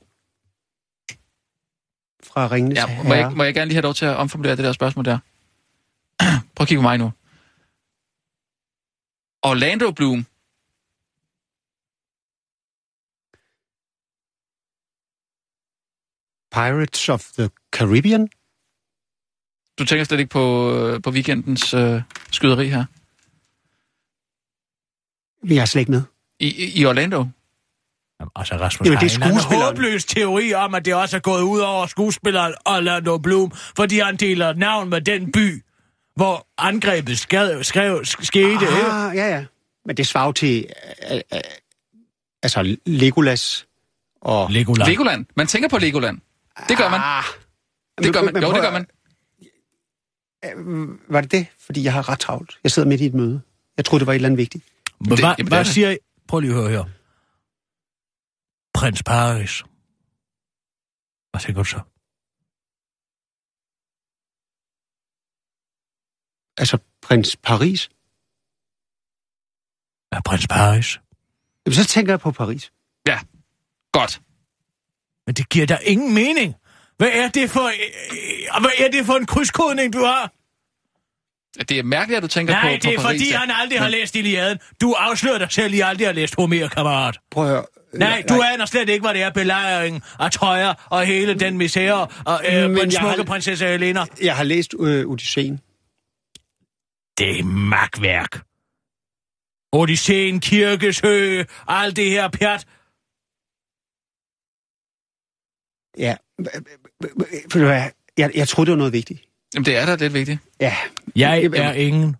[2.22, 4.64] Fra Ringenes Ja, må, jeg, må jeg gerne lige have lov til at omformulere det
[4.64, 5.18] der spørgsmål der?
[6.54, 7.12] Prøv at kigge på mig nu.
[9.42, 10.26] Orlando Bloom.
[16.52, 18.28] Pirates of the Caribbean.
[19.78, 22.84] Du tænker slet ikke på, øh, på weekendens øh, skyderi her?
[25.48, 26.02] Jeg er slet ikke med.
[26.40, 27.16] I, i- Orlando?
[28.20, 29.62] Jamen, altså, Rasmus, Jamen, det er skuespilleren.
[29.76, 34.16] håbløs teori om, at det også er gået ud over skuespilleren Orlando Bloom, fordi han
[34.16, 35.64] deler navn med den by,
[36.16, 38.66] hvor angrebet skrev, skrev, skete.
[38.90, 39.44] Ah, ja, ja.
[39.86, 40.66] Men det svarer til...
[41.12, 41.40] Øh, øh,
[42.42, 43.66] altså, Legolas
[44.20, 44.50] og...
[44.50, 44.90] Legoland.
[44.90, 45.26] Legoland.
[45.36, 46.18] Man tænker på Legoland.
[46.68, 47.00] Det gør man.
[47.04, 47.24] Ah,
[48.04, 48.42] Det gør man.
[48.42, 48.86] Jo, det gør man.
[50.44, 51.46] Øh, Var det det?
[51.58, 52.58] Fordi jeg har ret travlt.
[52.64, 53.42] Jeg sidder midt i et møde.
[53.76, 54.64] Jeg troede, det var et eller andet vigtigt.
[55.00, 55.98] Men det- hvad, jamen, det hvad siger I?
[56.28, 56.84] Prøv lige at høre her.
[58.74, 59.62] Prins Paris.
[61.30, 61.80] Hvad tænker du så?
[66.60, 67.88] Altså, prins Paris.
[70.12, 71.00] Ja, prins Paris.
[71.66, 72.72] Jamen, så tænker jeg på Paris.
[73.92, 74.22] Godt.
[75.30, 76.54] Men det giver da ingen mening.
[76.98, 80.32] Hvad er det for, øh, hvad er det for en krydskodning, du har?
[81.64, 83.20] Det er mærkeligt, at du tænker Nej, på, på det er Paris.
[83.20, 84.58] fordi, han aldrig har læst Iliaden.
[84.80, 87.18] Du afslører dig selv, I aldrig har læst Homer, kammerat.
[87.30, 87.64] Prøv at høre.
[87.94, 91.58] Øh, Nej, du aner slet ikke, hvad det er belejringen af Troja og hele den
[91.58, 94.04] misære og øh, Men den smukke har- prinsesse Helena.
[94.22, 95.56] Jeg har læst øh, Odysseen.
[97.18, 98.40] Det er magtværk.
[99.72, 102.66] Odysseen, Kirkesø, alt det her pjat.
[105.98, 106.14] Ja.
[107.52, 107.58] For
[108.18, 109.20] jeg, jeg troede, det var noget vigtigt.
[109.54, 110.38] Jamen, det er da lidt vigtigt.
[110.60, 110.76] Ja.
[111.16, 112.16] Jeg er ingen.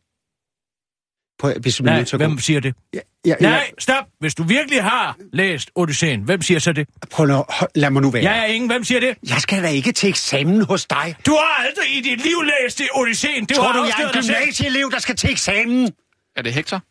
[1.39, 2.75] Prøv, hvis du Nej, nødt til at gå- hvem siger det?
[2.95, 4.05] Ja, ja, Nej, stop.
[4.21, 6.89] Hvis du virkelig har læst Odysseen, hvem siger så det?
[7.11, 8.23] prøv nu, lad mig nu være.
[8.23, 8.71] Jeg er ingen.
[8.71, 9.17] Hvem siger det?
[9.29, 11.15] Jeg skal da ikke til eksamen hos dig.
[11.27, 13.45] Du har aldrig i dit liv læst det Odysseen.
[13.45, 15.93] Det Tror du, jeg er en gymnasieelev, der skal til eksamen?
[16.37, 16.83] Er det Hector?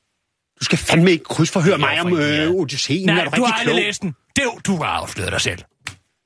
[0.60, 2.52] Du skal fandme ikke krydsforhøre mig om for øh.
[2.52, 3.06] Odysseen.
[3.06, 3.76] Nej, er du, du har aldrig klog?
[3.86, 4.15] læst den.
[4.36, 5.60] Det, du har afsløret dig selv.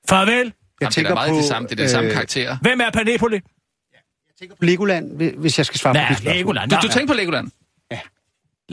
[0.09, 0.31] Farvel.
[0.35, 1.67] Jeg Jamen, det er tænker meget på, det samme.
[1.67, 2.57] Det er det samme øh, karakter.
[2.61, 3.39] Hvem er Panepoli?
[4.39, 6.35] tænker på Legoland, hvi- hvis jeg skal svare på Nej, dit spørgsmål.
[6.37, 6.69] Legoland.
[6.71, 7.51] Du, du tænker på Legoland?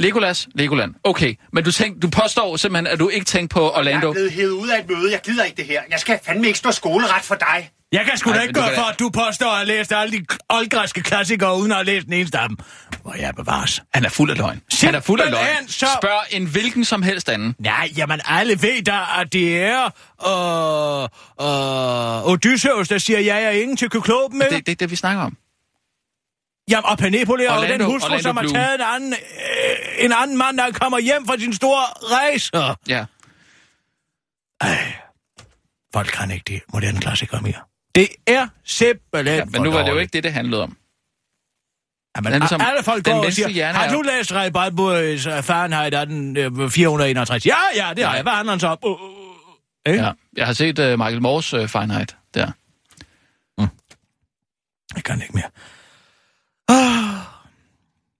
[0.00, 0.94] Legolas, Legoland.
[1.04, 4.08] Okay, men du, tænk, du påstår simpelthen, at du ikke tænker på Jeg Orlando.
[4.08, 5.12] er blevet hævet ud af et møde.
[5.12, 5.80] Jeg gider ikke det her.
[5.90, 7.70] Jeg skal fandme ikke stå skoleret for dig.
[7.92, 10.24] Jeg kan sgu da ikke gøre for, at du påstår at have læst alle de
[10.48, 12.58] oldgræske klassikere, uden at have læst den eneste af dem.
[13.02, 13.82] Hvor jeg bevares.
[13.94, 14.60] Han er fuld af løgn.
[14.82, 15.44] Han er fuld af løgn.
[15.46, 17.54] Simpelthen så- Spørg en hvilken som helst anden.
[17.58, 19.84] Nej, jamen alle ved da, at det er
[20.26, 21.02] øh,
[21.46, 24.56] øh, Odysseus, der siger, jeg er ingen til kyklopen, ikke?
[24.56, 25.36] Det, det er det, vi snakker om.
[26.70, 28.54] Jamen, og Penepole jo Orlando- den hustru, Orlando som har Bloom.
[28.54, 32.50] taget en anden, øh, en anden mand, der kommer hjem fra sin store rejse.
[32.88, 33.04] Ja.
[34.60, 34.92] Ej,
[35.92, 37.60] folk kan ikke det moderne klassikere mere.
[37.94, 40.76] Det er simpelthen ja men nu var det jo ikke det, det handlede om.
[42.16, 45.44] Jamen, Den er ligesom- alle folk går og siger, har du læst Ray Bradbury's uh,
[45.44, 47.46] Fahrenheit af den øh, 461?
[47.46, 48.22] Ja, ja, det har jeg.
[48.22, 48.78] Hvad handler han så om?
[48.82, 49.00] Uh, uh,
[49.88, 49.94] uh.
[49.96, 50.12] Ja.
[50.36, 52.50] Jeg har set uh, Michael Moores uh, Fahrenheit der.
[54.96, 55.50] Jeg kan ikke mere.
[56.70, 57.16] Ah.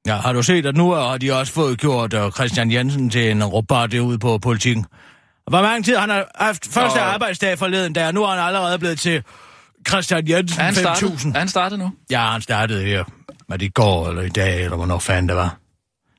[0.07, 3.31] Ja, har du set, at nu har de også fået gjort uh, Christian Jensen til
[3.31, 4.87] en robot ude på politikken?
[5.51, 8.79] Hvor mange tid han har haft første Og- arbejdsdag forleden, der nu er han allerede
[8.79, 9.23] blevet til
[9.89, 11.01] Christian Jensen Er han startet?
[11.01, 11.35] 5000.
[11.35, 11.93] Er han startet nu?
[12.11, 13.05] Ja, han startede her.
[13.49, 15.57] Var det går eller i dag, eller hvornår fanden det var?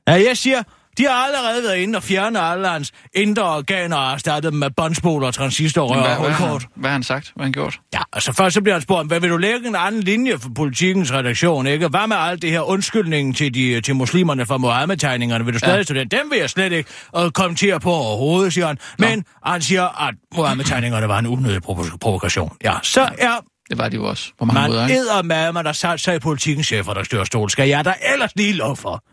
[0.08, 0.62] Ja, jeg siger,
[0.98, 5.30] de har allerede været inde og fjerne alle hans indre organer og startet med båndspoler,
[5.30, 6.62] transistorrør Hvad, og hvad, har hulkort.
[6.62, 7.32] han, hvad har han sagt?
[7.34, 7.80] Hvad har han gjort?
[7.94, 10.48] Ja, altså først så bliver han spurgt, hvad vil du lægge en anden linje for
[10.54, 11.88] politikens redaktion, ikke?
[11.88, 15.44] Hvad med alt det her undskyldningen til, de, til muslimerne for Mohammed-tegningerne?
[15.44, 15.94] Vil du stadig Ja.
[15.94, 16.00] ja.
[16.00, 16.08] den?
[16.08, 18.78] Dem vil jeg slet ikke uh, kommentere på overhovedet, siger han.
[18.98, 22.56] Men han siger, at Mohammed-tegningerne var en unødig provo- provokation.
[22.64, 23.32] Ja, så er
[23.70, 24.86] Det var de jo også på mange man måder.
[24.86, 25.00] Ikke?
[25.00, 27.50] æder med, man der sat sig i politikens chefredaktørstol.
[27.50, 29.04] Skal jeg da ellers lige lov for?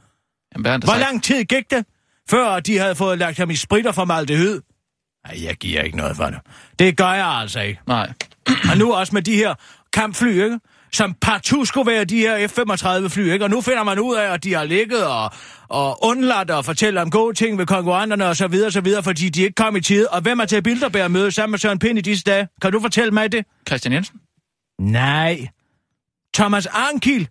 [0.55, 0.99] Jamen, hvad Hvor sagt?
[0.99, 1.85] lang tid gik det,
[2.29, 4.61] før de havde fået lagt ham i spritter for maldehyd?
[5.27, 6.39] Nej, jeg giver ikke noget for det.
[6.79, 7.79] Det gør jeg altså ikke.
[7.87, 8.13] Nej.
[8.71, 9.53] Og nu også med de her
[9.93, 10.59] kampfly, ikke?
[10.91, 13.45] Som partout skulle være de her F-35 fly, ikke?
[13.45, 15.31] Og nu finder man ud af, at de har ligget og,
[15.69, 19.29] og undladt at fortælle om gode ting ved konkurrenterne og så videre, så videre, fordi
[19.29, 20.07] de ikke kom i tide.
[20.09, 22.47] Og hvem er til Bilderberg møde sammen med Søren Pind i disse dage?
[22.61, 23.45] Kan du fortælle mig det?
[23.67, 24.19] Christian Jensen?
[24.79, 25.47] Nej.
[26.33, 27.27] Thomas Arnkiel.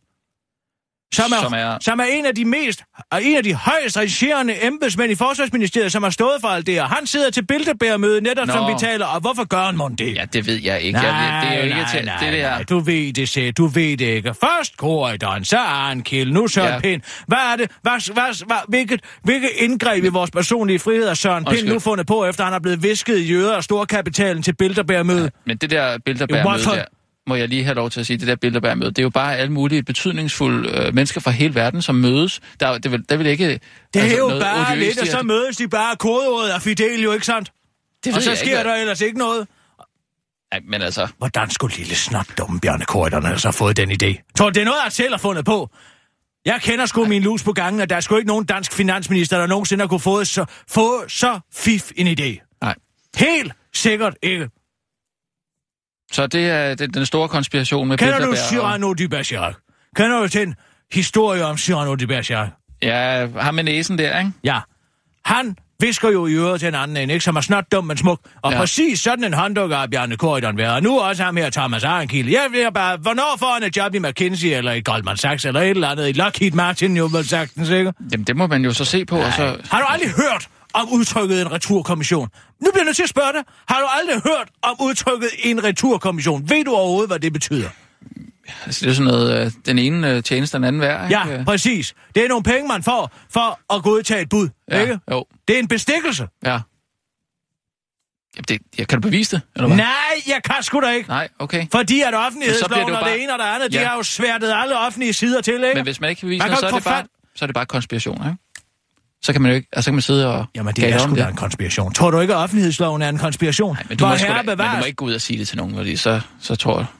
[1.14, 3.54] Som er, Som er- er, som er en af de mest, og en af de
[3.54, 6.84] højst regerende embedsmænd i Forsvarsministeriet, som har stået for alt det her.
[6.84, 8.52] Han sidder til Bilderberg-møde, netop Nå.
[8.52, 10.14] som vi taler, og hvorfor gør han mon det?
[10.14, 10.98] Ja, det ved jeg ikke.
[11.00, 12.50] jeg, ved- det er jo ikke nej, til, nej, det der.
[12.50, 14.34] nej, du ved det selv, du ved det ikke.
[14.40, 16.74] Først Corridon, så Arnkild, nu Søren Ja.
[16.74, 16.80] ja.
[16.80, 17.02] Pind.
[17.26, 21.44] Hvad er det, hvad, hvad, hvad, hvilket, hvilket indgreb i vores personlige frihed har Søren
[21.44, 21.72] Pind Undskyld.
[21.72, 25.30] nu fundet på, efter han er blevet visket i jøder og storkapitalen til Bilderberg-møde?
[25.46, 26.70] Men det der Hvorfor?
[26.72, 26.84] der,
[27.28, 29.36] må jeg lige have lov til at sige, det der Bilderberg-møde, det er jo bare
[29.36, 32.40] alle mulige betydningsfulde øh, mennesker fra hele verden, som mødes.
[32.60, 33.48] Der, er- det, vil, der vil ikke...
[33.48, 33.60] Det
[33.94, 37.12] er altså, jo bare odiøst lidt, og så mødes de bare kodeordet af Fidel, jo
[37.12, 37.52] ikke sandt?
[38.04, 39.48] Det Og så sker ikke, der ellers ikke noget.
[40.52, 41.08] Nej, men altså...
[41.18, 44.32] Hvordan skulle lille snot dumme Bjarne Korydon altså have fået den idé?
[44.38, 45.70] Tror det er noget, jeg selv har fundet på?
[46.44, 49.38] Jeg kender sgu min lus på gangen, og der er sgu ikke nogen dansk finansminister,
[49.38, 52.58] der nogensinde har kunne få så, få så fif en idé.
[52.62, 52.74] Nej.
[53.16, 54.48] Helt sikkert ikke.
[56.12, 58.42] Så det er den, den store konspiration med Kender du Bilderberg.
[58.42, 59.54] og- Cyrano de Bergerac?
[59.96, 60.54] Kender du den
[60.92, 62.48] historie om Cyrano de Bergerac?
[62.82, 64.30] Ja, ham med næsen der, ikke?
[64.44, 64.58] Ja.
[65.24, 67.24] Han visker jo i øret til en anden en, ikke?
[67.24, 68.20] Som er snot dum, men smuk.
[68.42, 68.58] Og Ja.
[68.58, 70.74] præcis sådan en hånddukker af Bjarne Korydon været.
[70.74, 72.28] Og nu også ham her, Thomas Arnkild.
[72.30, 75.60] Jeg vil bare, hvornår får han et job i McKinsey, eller i Goldman Sachs, eller
[75.60, 77.92] et eller andet, i Lockheed Martin, jo vel sagtens, ikke?
[78.12, 79.56] Jamen, det må man jo så se på, og så...
[79.70, 82.28] Har du aldrig hørt om udtrykket en returkommission?
[82.60, 83.42] Nu bliver jeg nødt til at spørge dig.
[83.68, 86.50] Har du aldrig hørt om udtrykket en returkommission?
[86.50, 87.68] Ved du overhovedet, hvad det betyder?
[88.66, 91.32] Altså, det er sådan noget, øh, den ene øh, tjeneste, den anden værd, ikke?
[91.32, 91.94] Ja, præcis.
[92.14, 94.98] Det er nogle penge, man får for at godtage et bud, Ja, ikke?
[95.10, 95.24] jo.
[95.48, 96.28] Det er en bestikkelse.
[96.44, 96.60] Ja.
[98.36, 99.76] Jamen, det, jeg, kan du bevise det, eller hvad?
[99.76, 99.86] Nej,
[100.26, 101.08] jeg kan sgu da ikke.
[101.08, 101.66] Nej, okay.
[101.72, 103.80] Fordi at offentlighedsloven det jo og bare- det ene og det andet, Ja.
[103.80, 105.74] de har jo sværtet alle offentlige sider til, ikke?
[105.74, 107.04] Men hvis man ikke kan bevise Man noget, så er, det bare,
[107.34, 108.36] så er det bare konspiration, ikke?
[109.22, 111.16] Så kan man jo ikke, altså, så kan man sidde og Jamen, det er sgu
[111.16, 111.92] da en konspiration.
[111.92, 113.74] Tror du ikke, at offentlighedsloven er en konspiration?
[113.74, 115.38] Nej, men du, må sgu da, herre men du må ikke gå ud og sige
[115.38, 116.90] det til nogen, fordi så, så tror,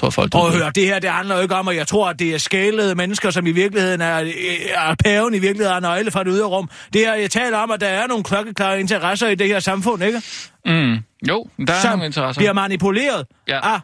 [0.00, 0.32] tror folk...
[0.32, 2.34] Prøv at høre, det her det handler jo ikke om, at jeg tror, at det
[2.34, 4.32] er skælede mennesker, som i virkeligheden er,
[4.74, 6.70] er paven i virkeligheden er nøgle fra det ydre rum.
[6.92, 10.02] Det her, jeg taler om, at der er nogle klokkeklare interesser i det her samfund,
[10.04, 10.22] ikke?
[10.66, 10.96] Mm,
[11.28, 12.40] jo, der er som nogle interesser.
[12.40, 13.74] bliver manipuleret Ja.
[13.74, 13.80] af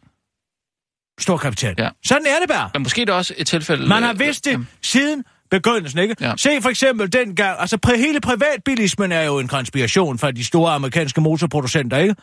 [1.20, 1.74] storkapital.
[1.78, 1.88] Ja.
[2.06, 2.70] Sådan er det bare.
[2.74, 3.86] Men måske er det også et tilfælde...
[3.86, 6.16] Man har vidst det jamen, siden begyndelsen, ikke?
[6.20, 6.32] Ja.
[6.36, 10.72] Se for eksempel dengang, altså præ- hele privatbilismen er jo en konspiration fra de store
[10.72, 12.14] amerikanske motorproducenter, ikke?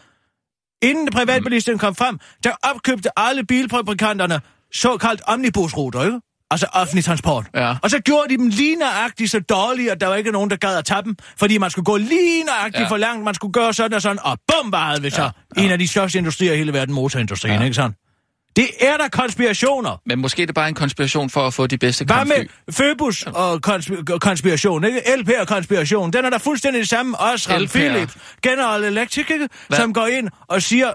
[0.82, 4.42] Inden privatbilismen kom frem, der opkøbte alle bilfabrikanterne
[4.74, 6.20] såkaldt omnibusruter, ikke?
[6.52, 7.46] Altså offentlig transport.
[7.56, 7.76] Ja.
[7.84, 10.56] Og så gjorde de dem lige nøjagtigt så dårlige, at der var ikke nogen, der
[10.56, 11.16] gad at tage dem.
[11.38, 12.88] Fordi man skulle gå lige nøjagtigt Ja.
[12.90, 15.30] for langt, man skulle gøre sådan og sådan, og bum, bare havde vi så Ja,
[15.58, 15.62] ja.
[15.64, 17.64] en af de største industrier i hele verden, motorindustrien, ja.
[17.64, 17.96] ikke sådan?
[18.56, 20.02] Det er der konspirationer.
[20.06, 22.38] Men måske er det bare en konspiration for at få de bedste Hvad kampfly.
[22.38, 25.02] med Phoebus og konsp- konspiration, ikke?
[25.18, 26.14] LP og konspiration.
[26.14, 27.20] Den er der fuldstændig det samme.
[27.20, 27.68] Osram, LP'er.
[27.68, 29.50] Philips, General Electric, ikke?
[29.68, 29.78] Hvad?
[29.78, 30.94] Som går ind og siger,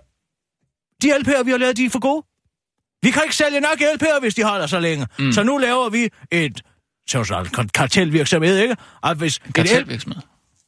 [1.02, 2.24] de LP'er, vi har lavet, de er for gode.
[3.02, 5.06] Vi kan ikke sælge nok LP'er, hvis de holder så længe.
[5.18, 5.32] Mm.
[5.32, 6.60] Så nu laver vi et
[7.08, 8.76] så sådan kartelvirksomhed, ikke?
[9.02, 10.22] Og hvis et L- Kartelvirksomhed.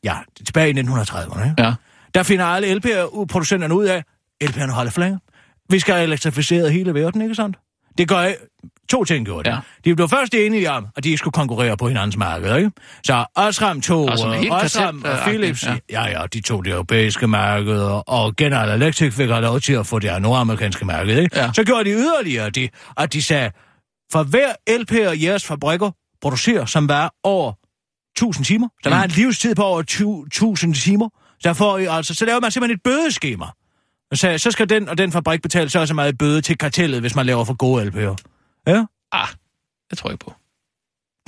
[0.05, 1.55] ja, tilbage i 1930'erne, ikke?
[1.63, 1.75] Ja.
[2.15, 4.05] Der finder alle LP'er-producenterne ud af,
[4.45, 5.19] LP'erne holder for længe.
[5.71, 7.57] Vi skal have elektrificeret hele verden, ikke sandt?
[7.99, 8.29] Det gør
[8.91, 9.55] to ting gjorde det.
[9.57, 9.61] Ja.
[9.85, 12.71] De blev først enige om, at de skulle konkurrere på hinandens marked, ikke?
[13.05, 14.13] Så Osram tog, Og
[14.45, 15.77] øh, Osram og kartel- Philips, ja.
[15.91, 16.21] ja.
[16.21, 20.23] ja, de tog det europæiske marked, og- General Electric fik lov til at få det
[20.23, 21.39] nordamerikanske marked, ikke?
[21.39, 21.51] Ja.
[21.53, 23.51] Så gjorde de yderligere det, at de sagde,
[24.13, 25.91] for hver LP og jeres fabrikker
[26.23, 27.53] producerer, som var over
[28.17, 28.69] 1000 timer.
[28.85, 29.05] Der var Mm.
[29.05, 31.09] en livstid på over 1000 timer.
[31.43, 33.47] Så, får I, altså, så laver man simpelthen et bødeskema.
[34.11, 36.59] Og så, så skal den og den fabrik betale så og så meget bøde til
[36.59, 38.17] kartellet, hvis man laver for gode LP'er.
[38.67, 39.29] Ja, Ah,
[39.91, 40.35] det tror jeg ikke på.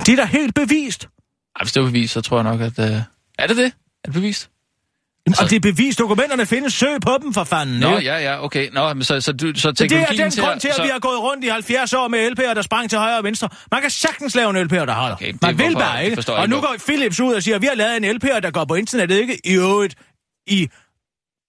[0.06, 1.04] det er da helt bevist.
[1.04, 2.78] Ej, hvis det var bevist, så tror jeg nok, at...
[2.78, 3.00] Øh...
[3.38, 3.64] Er det det?
[3.64, 3.70] Er
[4.04, 4.50] det bevist?
[5.26, 5.98] Jamen, Så- Og det er bevist.
[5.98, 6.74] Dokumenterne findes.
[6.74, 7.80] Søg på dem for fanden.
[7.80, 8.10] Nå, ikke?
[8.10, 8.68] ja, ja, okay.
[8.72, 10.82] Nå, men så, så, du, så Så det er teknologien den grund til, at så...
[10.82, 13.48] vi har gået rundt i 70 år med LP'er, der sprang til højre og venstre.
[13.72, 15.16] Man kan sagtens lave en LP'er, der holder.
[15.16, 16.32] Okay, det Man er vil hvorfor- bare ikke.
[16.32, 18.64] Og nu går Philips ud og siger, at vi har lavet en LP'er, der går
[18.64, 19.40] på internettet, ikke?
[19.44, 19.94] I øvrigt
[20.46, 20.68] i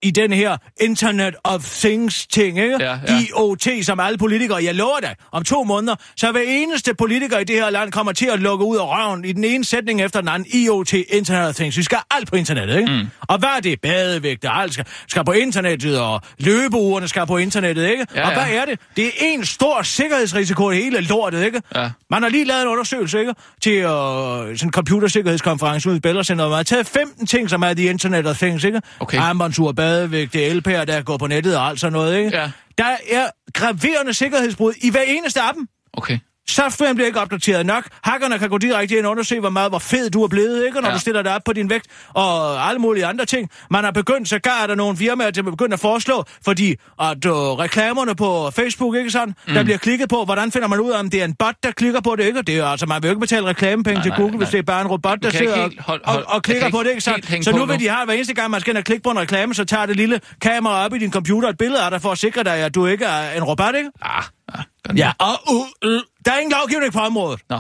[0.04, 2.78] i den her Internet of Things ting, ikke?
[2.80, 3.20] Ja, ja.
[3.20, 7.44] IoT, som alle politikere, jeg lover dig, om to måneder, så hver eneste politiker i
[7.44, 10.20] det her land kommer til at lukke ud af røven i den ene sætning efter
[10.20, 10.48] den anden.
[10.54, 11.78] IoT, Internet of Things.
[11.78, 12.92] Vi skal alt på internettet, ikke?
[12.92, 13.08] Mm.
[13.22, 13.82] Og hvad er det?
[13.82, 18.06] Badevægte, alt skal, skal på internettet, og løbeugerne skal på internettet, ikke?
[18.16, 18.80] Ja, og hvad er det?
[18.96, 21.62] Det er en stor sikkerhedsrisiko i hele lortet, ikke?
[21.76, 21.90] Ja.
[22.10, 23.34] Man har lige lavet en undersøgelse, ikke?
[23.62, 26.48] Til øh, sådan en computersikkerhedskonference ude i Bellacenter.
[26.48, 28.82] Man har taget 15 ting, som er The Internet of Things, ikke?
[29.00, 29.18] Okay.
[29.18, 32.38] Armbåndsur, badevægte, LP'er, der går på nettet og alt sådan noget, ikke?
[32.38, 32.52] Ja.
[32.78, 35.68] Der er graverende sikkerhedsbrud i hver eneste af dem.
[35.94, 36.20] Okay.
[36.50, 37.84] Softwaren bliver ikke opdateret nok.
[38.04, 40.78] Hackerne kan gå direkte ind og undersøge, hvor meget hvor fed du er blevet, ikke?
[40.78, 40.96] Og når Ja.
[40.96, 43.50] du stiller dig op på din vægt og alle mulige andre ting.
[43.72, 47.26] Man har begyndt, så er der nogle firmaer, der er begyndt at foreslå, fordi at
[47.26, 49.54] uh, reklamerne på Facebook, ikke sådan, mm.
[49.54, 51.72] der bliver klikket på, hvordan finder man ud af, om det er en bot, der
[51.72, 52.40] klikker på det, ikke?
[52.40, 54.38] Og det er, altså, man vil jo ikke betale reklamepenge Nej, til nej, Google, nej.
[54.38, 56.90] hvis det er bare en robot, der sidder hold- hold- og, og klikker på det,
[56.90, 59.04] ikke hænge Så nu vil de have, hver eneste gang, man skal ind og klikke
[59.04, 61.92] på en reklame, så tager det lille kamera op i din computer et billede af
[61.92, 63.90] dig for at sikre dig, at du ikke er en robot, ikke?
[64.02, 64.64] Ah, ah,
[64.98, 67.42] Ja, og uh, uh, der er ingen lovgivning på området.
[67.50, 67.60] Nå.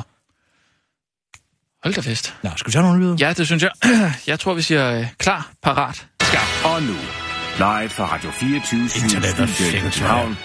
[1.83, 2.35] Hold da fest.
[2.43, 3.15] Nå, skal vi tage nogle nyheder?
[3.19, 3.71] Ja, det synes jeg.
[4.27, 6.73] Jeg tror, vi siger øh, klar, parat, skarp.
[6.73, 6.93] Og nu,
[7.57, 10.37] live fra Radio 24 Internet er i København.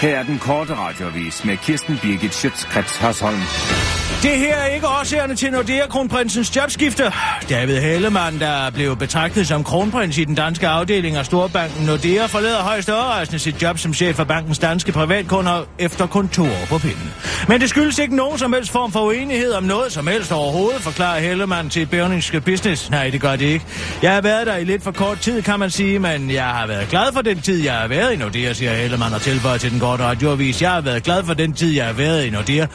[0.00, 4.01] Her er den korte radiovis med Kirsten Birgit Schøtzgrads Hasholm.
[4.22, 7.12] Det her er ikke årsagerne til Nordea kronprinsens jobskifte.
[7.48, 12.62] David Hellemann, der blev betragtet som kronprins i den danske afdeling af Storbanken Nordea, forlader
[12.62, 16.78] højst overraskende sit job som chef for bankens danske privatkunder efter kun to år på
[16.78, 17.12] pinden.
[17.48, 20.82] Men det skyldes ikke nogen som helst form for uenighed om noget som helst overhovedet,
[20.82, 22.90] forklarer Hellemann til Berlingske Business.
[22.90, 23.64] Nej, det gør det ikke.
[24.02, 26.66] Jeg har været der i lidt for kort tid, kan man sige, men jeg har
[26.66, 29.70] været glad for den tid, jeg har været i Nordea, siger Hellemann og tilføjer til
[29.70, 30.62] den korte radioavis.
[30.62, 32.66] Jeg har været glad for den tid, jeg har været i Nordea.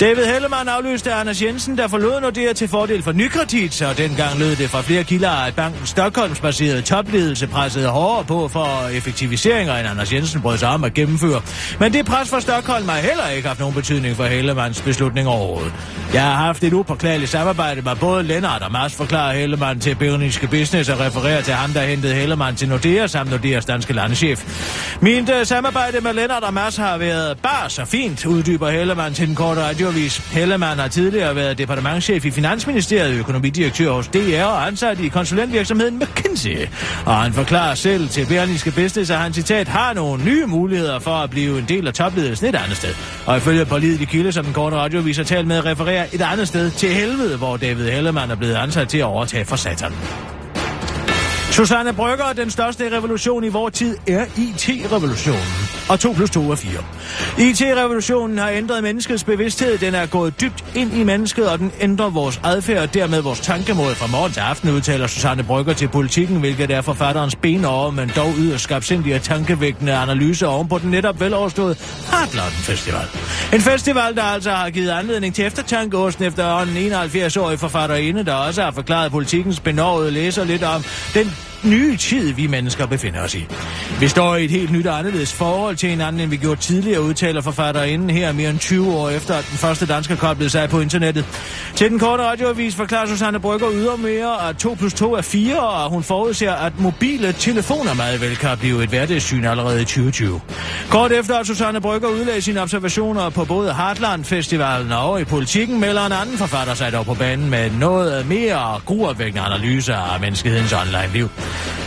[0.00, 4.56] David Hellemann afløste Anders Jensen, der forlod Nordea til fordel for Nykredit, og dengang lød
[4.56, 10.12] det fra flere kilder, at bankens Stockholmsbaserede topledelse pressede hårdere på for effektiviseringer, end Anders
[10.12, 11.42] Jensen brød sig om at gennemføre.
[11.80, 15.72] Men det pres fra Stockholm har heller ikke haft nogen betydning for Hellemanns beslutning overhovedet.
[16.14, 20.46] Jeg har haft et upåklageligt samarbejde med både Lennart og Mads, forklarer Hellemann til Berlingske
[20.46, 24.44] Business og refererer til ham, der hentede Hellemann til Nordea samt Nordeas danske landchef.
[25.00, 29.26] Mit uh, samarbejde med Lennart og Mads har været bare så fint, uddyber Hellemann til
[29.26, 30.18] den korte radioavis.
[30.18, 36.68] Hellemann har tidligere været departementchef i Finansministeriet, økonomidirektør hos DR og ansat i konsulentvirksomheden McKinsey.
[37.06, 41.10] Og han forklarer selv til Berlingske Business, at han citat har nogle nye muligheder for
[41.10, 42.94] at blive en del af topledelsen et andet sted.
[43.26, 46.70] Og ifølge pålidelige kilde, som den korte radioavis har talt med, refererer et andet sted
[46.70, 49.92] til helvede, hvor David Hellemann er blevet ansat til at overtage for satan.
[51.50, 55.71] Susanne Brygger, den største revolution i vores tid, er IT-revolutionen.
[55.88, 56.72] Og 2 plus 2 er 4.
[57.38, 59.78] IT-revolutionen har ændret menneskets bevidsthed.
[59.78, 63.40] Den er gået dybt ind i mennesket, og den ændrer vores adfærd og dermed vores
[63.40, 68.12] tankemåde fra morgen til aften, udtaler Susanne Brygger til politikken, hvilket er forfatterens benår, men
[68.16, 71.76] dog yderst skabsindig og tankevækkende analyse oven på den netop veloverståede
[72.10, 73.06] Heartland Festival.
[73.52, 78.34] En festival, der altså har givet anledning til eftertanke hos den efterhånden 71-årige forfatterinde, der
[78.34, 81.32] også har forklaret politikens benovede læser lidt om den
[81.64, 83.46] nye tid, vi mennesker befinder os i.
[84.00, 87.02] Vi står i et helt nyt og anderledes forhold til hinanden, end vi gjorde tidligere,
[87.02, 90.80] udtaler forfatterinden her mere end 20 år efter, at den første dansker koblede sig på
[90.80, 91.24] internettet.
[91.74, 95.90] Til den korte radioavis forklarer Susanne Brygger ydermere, at 2 plus 2 er 4, og
[95.90, 100.40] hun forudser, at mobile telefoner meget vel kan blive et hverdagssyn allerede i 2020.
[100.90, 105.80] Kort efter, at Susanne Brygger udlagde sine observationer på både Heartland Festivalen og i politikken,
[105.80, 110.72] melder en anden forfatter sig dog på banen med noget mere gruopvækkende analyser af menneskehedens
[110.72, 111.28] online-liv.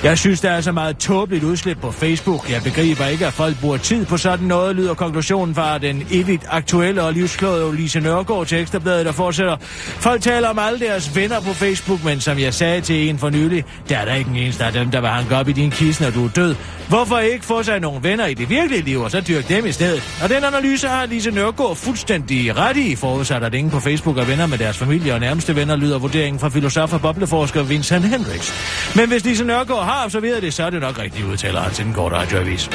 [0.04, 2.52] Jeg synes, der er så meget tåbeligt udslip på Facebook.
[2.52, 6.46] Jeg begriber ikke, at folk bruger tid på sådan noget, lyder konklusionen fra den evigt
[6.50, 9.58] aktuelle og livsklode Lise Nørgaard til Ekstrabladet, der fortsætter.
[10.00, 13.30] Folk taler om alle deres venner på Facebook, men som jeg sagde til en for
[13.30, 15.72] nylig, der er der ikke en eneste af dem, der vil hanke op i din
[15.72, 16.56] kiste, når du er død.
[16.90, 19.72] Hvorfor ikke få sig nogle venner i det virkelige liv, og så dyrke dem i
[19.72, 20.04] stedet?
[20.24, 24.26] Og den analyse har Lise Nørgaard fuldstændig ret i, forudsat at ingen på Facebook er
[24.26, 28.54] venner med deres familie og nærmeste venner, lyder vurderingen fra filosof og bobleforsker Vincent Hendricks.
[28.96, 31.86] Men hvis Lise Nørgaard har observeret det, så er det nok rigtigt, udtaler han til
[31.86, 32.70] den korte radioavis.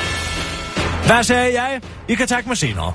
[1.07, 1.81] Hvad sagde jeg?
[2.09, 2.93] I kan takke mig senere.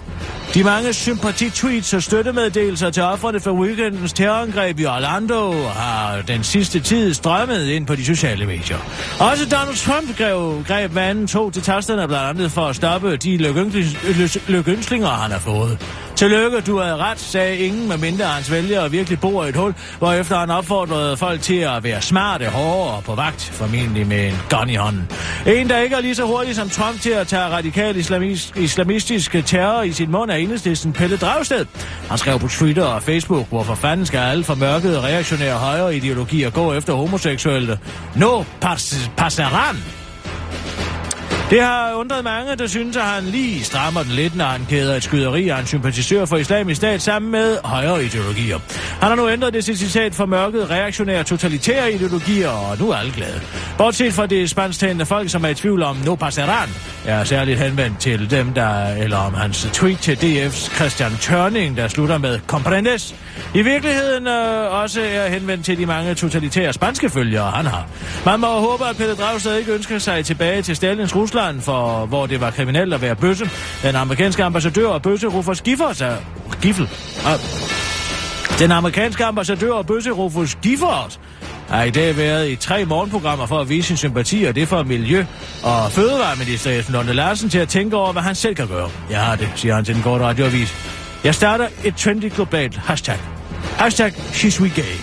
[0.53, 6.79] De mange sympati-tweets og støttemeddelelser til offerne for weekendens terrorangreb i Orlando har den sidste
[6.79, 8.77] tid strømmet ind på de sociale medier.
[9.19, 13.37] Også Donald Trump greb, greb manden to til tasterne blandt andet for at stoppe de
[14.47, 15.77] lykønslinger, han har fået.
[16.15, 19.73] Tillykke, du havde ret, sagde ingen, med mindre hans vælgere virkelig bor i et hul,
[19.97, 24.37] hvorefter han opfordrede folk til at være smarte, hårde og på vagt, formentlig med en
[24.49, 25.07] gun i hånden.
[25.47, 29.35] En, der ikke er lige så hurtig som Trump til at tage radikal islamist, islamistisk
[29.45, 31.65] terror i sin mund, er enhedslisten Pelle Dragsted.
[32.09, 36.73] Han skrev på Twitter og Facebook, hvorfor fanden skal alle formørkede reaktionære højre ideologier gå
[36.73, 37.79] efter homoseksuelle?
[38.15, 40.04] No pas- passeran!
[41.49, 44.95] Det har undret mange, der synes, at han lige strammer den lidt, når han kæder
[44.95, 48.59] et skyderi af en sympatisør for islamisk stat sammen med højere ideologier.
[49.01, 52.95] Han har nu ændret det til citat for mørket reaktionære totalitære ideologier, og nu er
[52.95, 53.41] alle glade.
[53.77, 56.69] Bortset fra det spansktalende folk, som er i tvivl om no passeran,
[57.05, 61.87] er særligt henvendt til dem, der, eller om hans tweet til DF's Christian Tørning, der
[61.87, 63.15] slutter med Comprendes.
[63.55, 67.87] I virkeligheden øh, også er henvendt til de mange totalitære spanske følgere, han har.
[68.25, 72.25] Man må håbe, at Pelle Dragsted ikke ønsker sig tilbage til Stalins Rusland, for hvor
[72.25, 73.49] det var kriminelt at være bøsse.
[73.83, 76.17] Den amerikanske ambassadør og bøsse Rufus Giffers altså, er...
[76.61, 76.89] Giffel?
[77.25, 77.39] Ah.
[78.59, 81.19] Den amerikanske ambassadør og bøsse Rufus Giffers
[81.69, 84.83] har i dag været i tre morgenprogrammer for at vise sin sympati, og det for
[84.83, 85.25] Miljø-
[85.63, 88.89] og Fødevareminister Esben Lunde Larsen til at tænke over, hvad han selv kan gøre.
[89.09, 90.73] Jeg har det, siger han til den korte radioavis.
[91.23, 93.19] Jeg starter et trendy globalt hashtag.
[93.77, 94.95] Hashtag She's We Gay.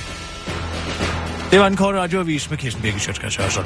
[1.50, 3.64] Det var den korte radioavis med Kirsten Birke Sjøtskreds Hørsson.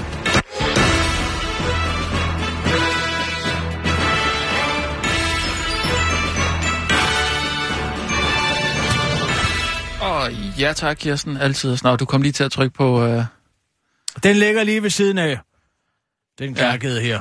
[10.59, 11.37] Ja tak, Kirsten.
[11.37, 12.01] Altid snart.
[12.01, 13.07] Du kom lige til at trykke på...
[13.07, 13.23] Øh...
[14.23, 15.39] Den ligger lige ved siden af.
[16.39, 16.65] Den Ja.
[16.71, 17.21] gakkede her.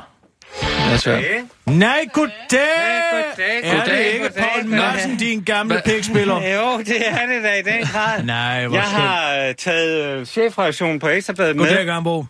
[0.64, 1.24] Ja, svært.
[1.66, 2.32] Nej, goddag!
[2.52, 4.80] goddag, Er det goddag, ikke goddag, Poul goddag.
[4.94, 6.36] Madsen, din gamle pikspiller?
[6.56, 8.24] Jo, det er det da i den grad.
[8.24, 9.02] Nej, hvor Jeg skønt.
[9.02, 12.26] har øh, taget øh, chefreaktionen på Ekstrabladet med, Goddag, Gambo.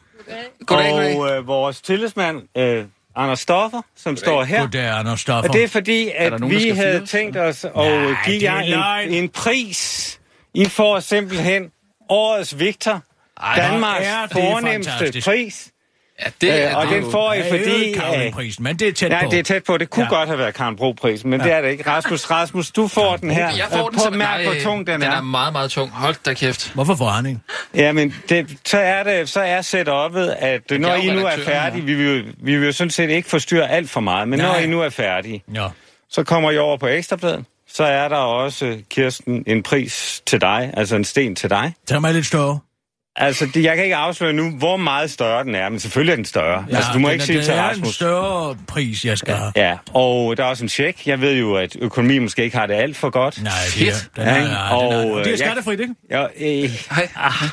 [0.66, 1.18] Goddag, goddag.
[1.18, 4.60] og øh, vores tillidsmand, øh, Anders Stoffer, som står her.
[4.62, 5.50] Goddag, Anders Stoffer.
[5.50, 7.72] Og det er fordi, Er at der nogen, vi havde tænkt os at
[8.26, 10.20] give det er jer en, en pris.
[10.56, 11.72] I får simpelthen
[12.10, 13.02] årets Victor.
[13.44, 15.28] Ej, Danmarks er det fornemmeste fantastisk.
[15.28, 15.68] pris.
[16.26, 17.12] Ja, det er Øh, og det den jo.
[17.12, 17.74] får I, Det er fordi...
[17.84, 19.30] ikke Carmen-prisen, men det er tæt Nej, på.
[19.32, 19.78] det er tæt på.
[19.78, 20.14] Det kunne Ja.
[20.14, 20.18] ja.
[20.20, 21.46] godt have været Karen Bro-prisen, men ja.
[21.48, 21.90] det er det ikke.
[21.90, 23.50] Rasmus, Rasmus, du får den her.
[23.56, 24.14] Jeg får Øh, den på som...
[24.14, 25.16] mærk, hvor tung den, den er.
[25.18, 25.92] er meget, meget tung.
[25.92, 26.72] Hold da kæft.
[26.74, 27.40] Hvorfor får han ikke?
[27.76, 31.26] Ja, men det, så er det, så er setup'et, at når er jo I nu
[31.26, 34.40] er færdige, vi vil, vi vil jo sådan set ikke forstyrre alt for meget, men
[34.40, 34.48] Nej.
[34.48, 35.68] når I nu er færdige, Ja.
[36.10, 37.46] så kommer I over på Ekstrabladet.
[37.76, 41.74] Så er der også, Kirsten, en pris til dig, altså en sten til dig.
[41.88, 42.60] Tag mig lidt større.
[43.18, 46.16] Altså, det, jeg kan ikke afsløre nu, hvor meget større den er, men selvfølgelig er
[46.16, 46.66] den større.
[46.70, 47.96] Ja, altså, du må den ikke er- sige det til er en Rasmus.
[47.96, 49.52] større pris, jeg skal have.
[49.56, 51.08] Ja, og der er også en check.
[51.08, 53.44] Jeg ved jo, at økonomi måske ikke har det alt for godt.
[53.44, 54.50] Nej, det er, den er, Ja, ja, ikke?
[54.50, 55.94] den er, Og, det er øh, jeg- skattefrit, ikke?
[56.10, 57.10] Ja, øh, Hej.
[57.16, 57.50] ah,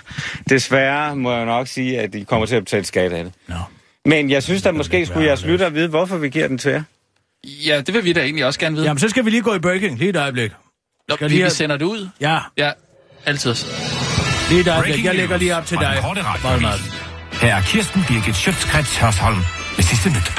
[0.49, 3.33] desværre må jeg nok sige, at I kommer til at betale skat af det.
[3.49, 3.55] Nå.
[4.05, 6.71] Men jeg synes, at måske skulle være jeres lytter vide, hvorfor vi giver den til
[6.73, 6.83] jer.
[7.47, 8.87] Ja, det vil vi da egentlig også gerne vide.
[8.87, 9.99] Jamen, så skal vi lige gå i breaking.
[9.99, 10.51] Lige et øjeblik.
[11.09, 12.09] Nå, skal vi, lige vi sender det ud.
[12.21, 12.71] Ja, Ja,
[13.27, 13.55] altid.
[14.49, 15.05] lige et øjeblik.
[15.05, 15.99] Jeg lægger lige op til dig.
[16.05, 16.45] radioavis.
[16.45, 16.79] Voldemar.
[17.41, 19.37] Her er Kirsten Birgit Schøtzgrads Hørsholm
[19.77, 20.33] med sidste nyt.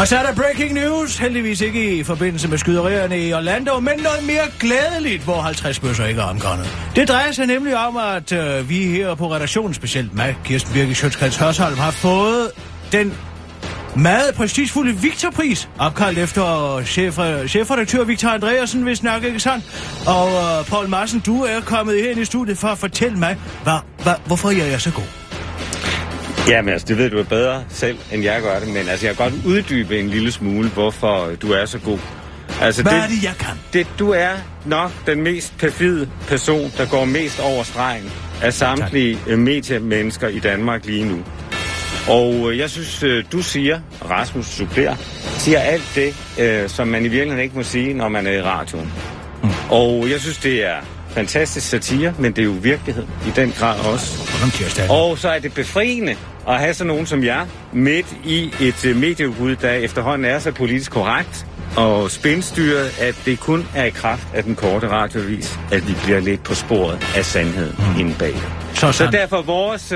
[0.00, 1.18] Og så er der breaking news.
[1.18, 6.06] Heldigvis ikke i forbindelse med skyderierne i Orlando, men noget mere glædeligt, hvor 50 bøsser
[6.06, 6.68] ikke er omkommet.
[6.96, 10.94] Det drejer sig nemlig om, at øh, vi her på redaktionen, specielt mig, Kirsten Birke
[10.94, 12.50] Sjøtskreds Hørsholm, har fået
[12.92, 13.14] den
[13.96, 17.18] meget prestigefulde Victorpris, opkaldt efter chef,
[17.48, 19.64] chefredaktør Victor Andreasen, hvis nok ikke sandt.
[20.06, 23.78] Og øh, Paul Madsen, du er kommet ind i studiet for at fortælle mig, hvad,
[24.02, 25.04] hvad, hvorfor jeg er så god.
[26.48, 28.68] Ja, men altså, det ved du bedre selv, end jeg gør det.
[28.68, 31.98] Men altså, jeg kan godt uddybe en lille smule, hvorfor du er så god.
[32.60, 33.54] Altså, Hvad er det, jeg kan?
[33.72, 34.30] det, du er
[34.66, 38.12] nok den mest perfide person, der går mest over stregen
[38.42, 41.18] af samtlige øh, mediemennesker i Danmark lige nu.
[42.08, 43.80] Og øh, jeg synes, øh, du siger,
[44.10, 44.96] Rasmus supplerer,
[45.38, 48.42] siger alt det, øh, som man i virkeligheden ikke må sige, når man er i
[48.42, 48.92] radioen.
[49.42, 49.50] Mm.
[49.70, 50.76] Og jeg synes, det er
[51.10, 54.18] fantastisk satire, men det er jo virkelighed i den grad også.
[54.90, 56.16] Og så er det befriende
[56.48, 60.90] at have sådan nogen som jeg midt i et medieudbud, der efterhånden er så politisk
[60.90, 61.46] korrekt
[61.76, 66.20] og spændstyret, at det kun er i kraft af den korte radiovis, at vi bliver
[66.20, 68.00] lidt på sporet af sandheden mm.
[68.00, 68.34] inde bag.
[68.74, 69.92] Så, Så derfor vores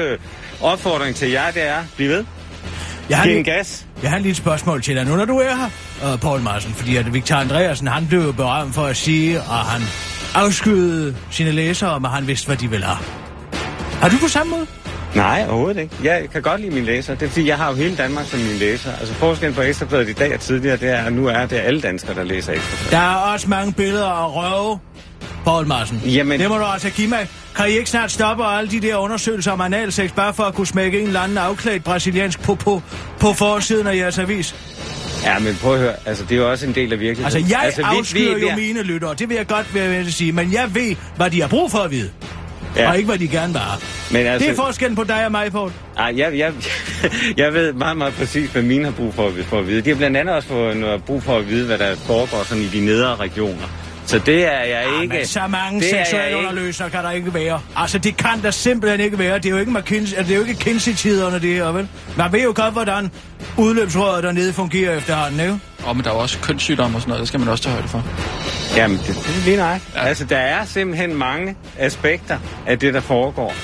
[0.64, 2.24] opfordring til jer, det er, bliv ved,
[3.10, 3.86] jeg, har giv lige, gas.
[4.02, 6.72] jeg har lige et spørgsmål til dig nu, når du er her, uh, Paul Madsen.
[6.72, 9.82] Fordi at Victor Andreasen, han blev berømt for at sige, at han
[10.34, 12.98] afskyede sine læsere, men han vidste, hvad de ville have.
[14.00, 14.66] Har du på samme måde?
[15.14, 15.96] Nej, overhovedet ikke.
[16.04, 17.16] Jeg kan godt lide mine læsere.
[17.16, 18.92] Det er fordi, jeg har jo hele Danmark som mine læser.
[19.00, 21.80] Altså forskellen på Ekstrabladet i dag og tidligere, det er, at nu er det alle
[21.80, 22.90] danskere, der læser Ekstrabladet.
[22.90, 24.78] Der er også mange billeder af røve,
[25.44, 26.02] Paul Madsen.
[26.04, 27.28] Jamen- Det må du altså give mig.
[27.56, 30.66] Kan I ikke snart stoppe alle de der undersøgelser om analsex, bare for at kunne
[30.66, 32.82] smække en eller anden afklædt brasiliansk popo
[33.20, 34.54] på forsiden af jeres avis?
[35.24, 35.94] Ja, men prøv at høre.
[36.06, 37.24] Altså, det er jo også en del af virkeligheden.
[37.36, 39.94] Altså, jeg altså, altså, vi- afskyr vi- jo mine lyttere, det vil jeg godt være
[39.96, 42.10] at sige, men jeg ved, hvad de har brug for at vide,
[42.76, 42.88] Ja.
[42.88, 43.80] og ikke hvad de gerne have.
[44.10, 45.70] Men altså, Det er forskellen på dig og mig, Paul.
[45.98, 46.52] Ej, jeg, jeg,
[47.36, 49.80] jeg ved meget, meget præcis, hvad mine har brug for, at- for at vide.
[49.80, 52.62] De har blandt andet også for, noget brug for at vide, hvad der foregår sådan
[52.62, 53.66] i de nedre regioner.
[54.06, 55.14] Så det er jeg Ja, ikke...
[55.14, 56.48] men så mange det er jeg seksuelle ikke.
[56.48, 57.60] underløsere kan der ikke være.
[57.76, 59.36] Altså, det kan der simpelthen ikke være.
[59.38, 61.88] Det er jo ikke, McKinsey, det er jo ikke Kinsey-tiderne, det her, vel?
[62.16, 63.10] Man ved jo godt, hvordan
[63.56, 65.58] udløbsrøret dernede fungerer efterhånden, ikke?
[65.84, 67.72] Og men der er jo også kønssygdomme og sådan noget, det skal man også tage
[67.72, 68.04] højde for.
[68.76, 69.80] Jamen, det, det er lige nej.
[69.94, 70.00] Ja.
[70.00, 73.54] Altså, der er simpelthen mange aspekter af det, der foregår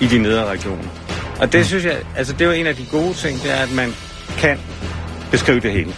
[0.00, 0.84] i de nedre regioner.
[1.40, 3.56] Og det synes jeg, altså det er jo en af de gode ting, det er,
[3.62, 3.94] at man
[4.38, 4.58] kan
[5.30, 5.94] beskrive det hele.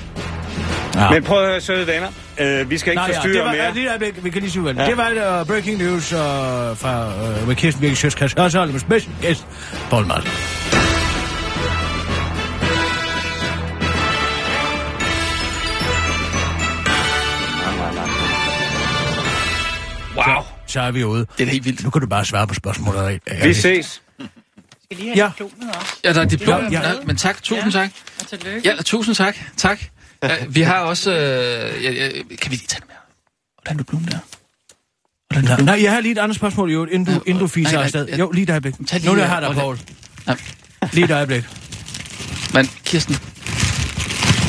[0.94, 1.10] Ja.
[1.10, 2.08] Men prøv at høre, søde venner.
[2.40, 3.62] Øh, vi skal ikke Nej, ja, forstyrre det var, mere.
[3.64, 4.82] ja, lige øjeblik, vi kan lige sige, ja.
[4.82, 4.88] Ja.
[4.88, 7.08] det var uh, breaking news uh, fra
[7.40, 9.46] uh, med Kirsten Birke Sjøtskreds Hørsholm med special guest,
[9.90, 10.30] Paul Martin.
[20.16, 20.42] Wow.
[20.66, 21.26] Så er vi ude.
[21.38, 21.84] Det er helt vildt.
[21.84, 23.20] Nu kan du bare svare på spørgsmålet.
[23.30, 24.02] Ja, Vi ses.
[25.16, 25.30] Ja,
[26.04, 26.60] Ja, der er diplom.
[26.60, 26.88] Ja, Ja, ja.
[26.88, 26.94] ja.
[27.06, 27.90] Men tak, tusind tak.
[28.20, 28.60] Og tillykke.
[28.68, 29.36] Ja, tusind tak.
[29.56, 29.80] Tak.
[30.22, 31.10] Ja, vi har også...
[31.10, 32.96] Øh, ja, ja, kan vi lige tage det med?
[33.62, 34.18] Hvordan du Blum der?
[35.30, 37.46] Hvordan Nej, nej, jeg har lige et andet spørgsmål, jo, inden du, Nå, inden du
[37.46, 38.18] fiser nej, nej, afsted.
[38.18, 38.74] Jo, lige et øjeblik.
[38.86, 39.60] Tag lige, Nu er jeg Olle.
[39.60, 39.78] Paul.
[40.26, 40.38] Nej.
[40.92, 41.44] Lige et øjeblik.
[42.54, 43.14] Men Kirsten...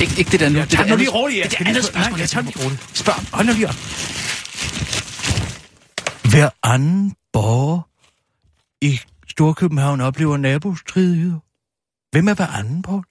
[0.02, 0.60] Ikke, ikke det der nu.
[0.60, 2.12] det Tag der nu lige roligt, jeg Det er andet spørgsmål.
[2.12, 2.98] Nej, jeg tager det lige roligt.
[2.98, 3.34] Spørg.
[3.34, 3.76] Hold nu lige op.
[6.32, 7.82] Hver anden borger
[8.82, 9.00] i
[9.30, 11.40] Storkøbenhavn oplever nabostridigheder.
[12.12, 13.04] Hvem er hver anden, Paul?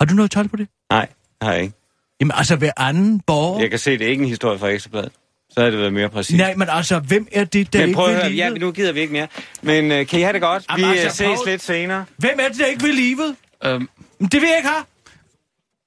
[0.00, 0.68] Har du noget tal på det?
[0.90, 1.08] Nej,
[1.42, 1.74] har jeg ikke.
[2.20, 3.60] Jamen altså, hver anden borger...
[3.60, 5.12] Jeg kan se, det er ikke en historie fra Ekstrabladet.
[5.50, 6.36] Så havde det været mere præcis.
[6.36, 8.60] Nej, men altså, hvem er det, der Men ikke prøv at vil høre, ja, livet?
[8.60, 9.28] nu gider vi ikke mere.
[9.62, 10.62] Men øh, kan I have det godt?
[10.76, 12.04] Vi Jamen, øh, altså, ses Paul- lidt senere.
[12.16, 13.36] Hvem er det, der ikke vil livet?
[13.64, 13.88] Øhm,
[14.20, 14.84] Det vil jeg ikke have.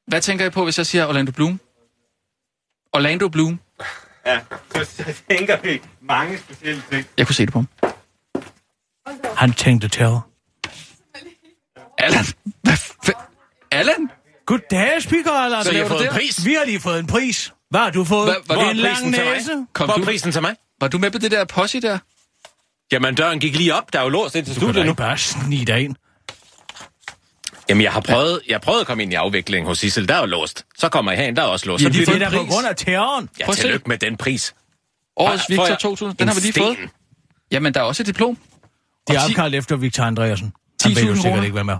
[0.08, 1.60] hvad tænker I på, hvis jeg siger Orlando Bloom?
[2.94, 3.60] Orlando Bloom.
[4.26, 4.40] Ja,
[4.76, 7.06] så tænker vi mange specielle ting.
[7.18, 7.68] Jeg kunne se det på ham.
[9.38, 10.28] Han tænkte terror.
[11.98, 12.26] Allan!
[12.62, 14.10] Hvad f- Allan?
[14.46, 15.64] Goddag, speaker, Allan.
[15.64, 16.46] Så I har fået en pris?
[16.46, 17.54] Vi har lige fået en pris.
[17.70, 18.26] Hvad har du fået?
[18.26, 19.66] Hvad- hvor er en lang næse?
[19.74, 20.56] Kom Hvor du, prisen til mig?
[20.82, 21.98] var du med på det der posse der?
[22.92, 23.94] Jamen, døren gik lige op.
[23.94, 24.92] Der er jo låst ind til Du kan studiet nu.
[24.92, 25.96] ikke bare snige dig ind.
[27.70, 30.08] Jamen, jeg har prøvet, jeg prøvet at komme ind i afviklingen hos Sissel.
[30.08, 30.66] Der er jo låst.
[30.78, 31.84] Så kommer jeg herind, der er også låst.
[31.84, 33.30] Ja, Så de Det er jeg på grund af terroren.
[33.40, 34.56] Ja, tillykke med den pris.
[35.18, 36.78] Årets Victor jeg 2000, den en har vi lige fået.
[37.52, 38.38] Jamen, der er også et diplom.
[39.08, 40.54] Det er opkaldt efter Victor Andreasen.
[40.84, 41.78] Han 10.000 ved jo sikkert ikke, hvem er.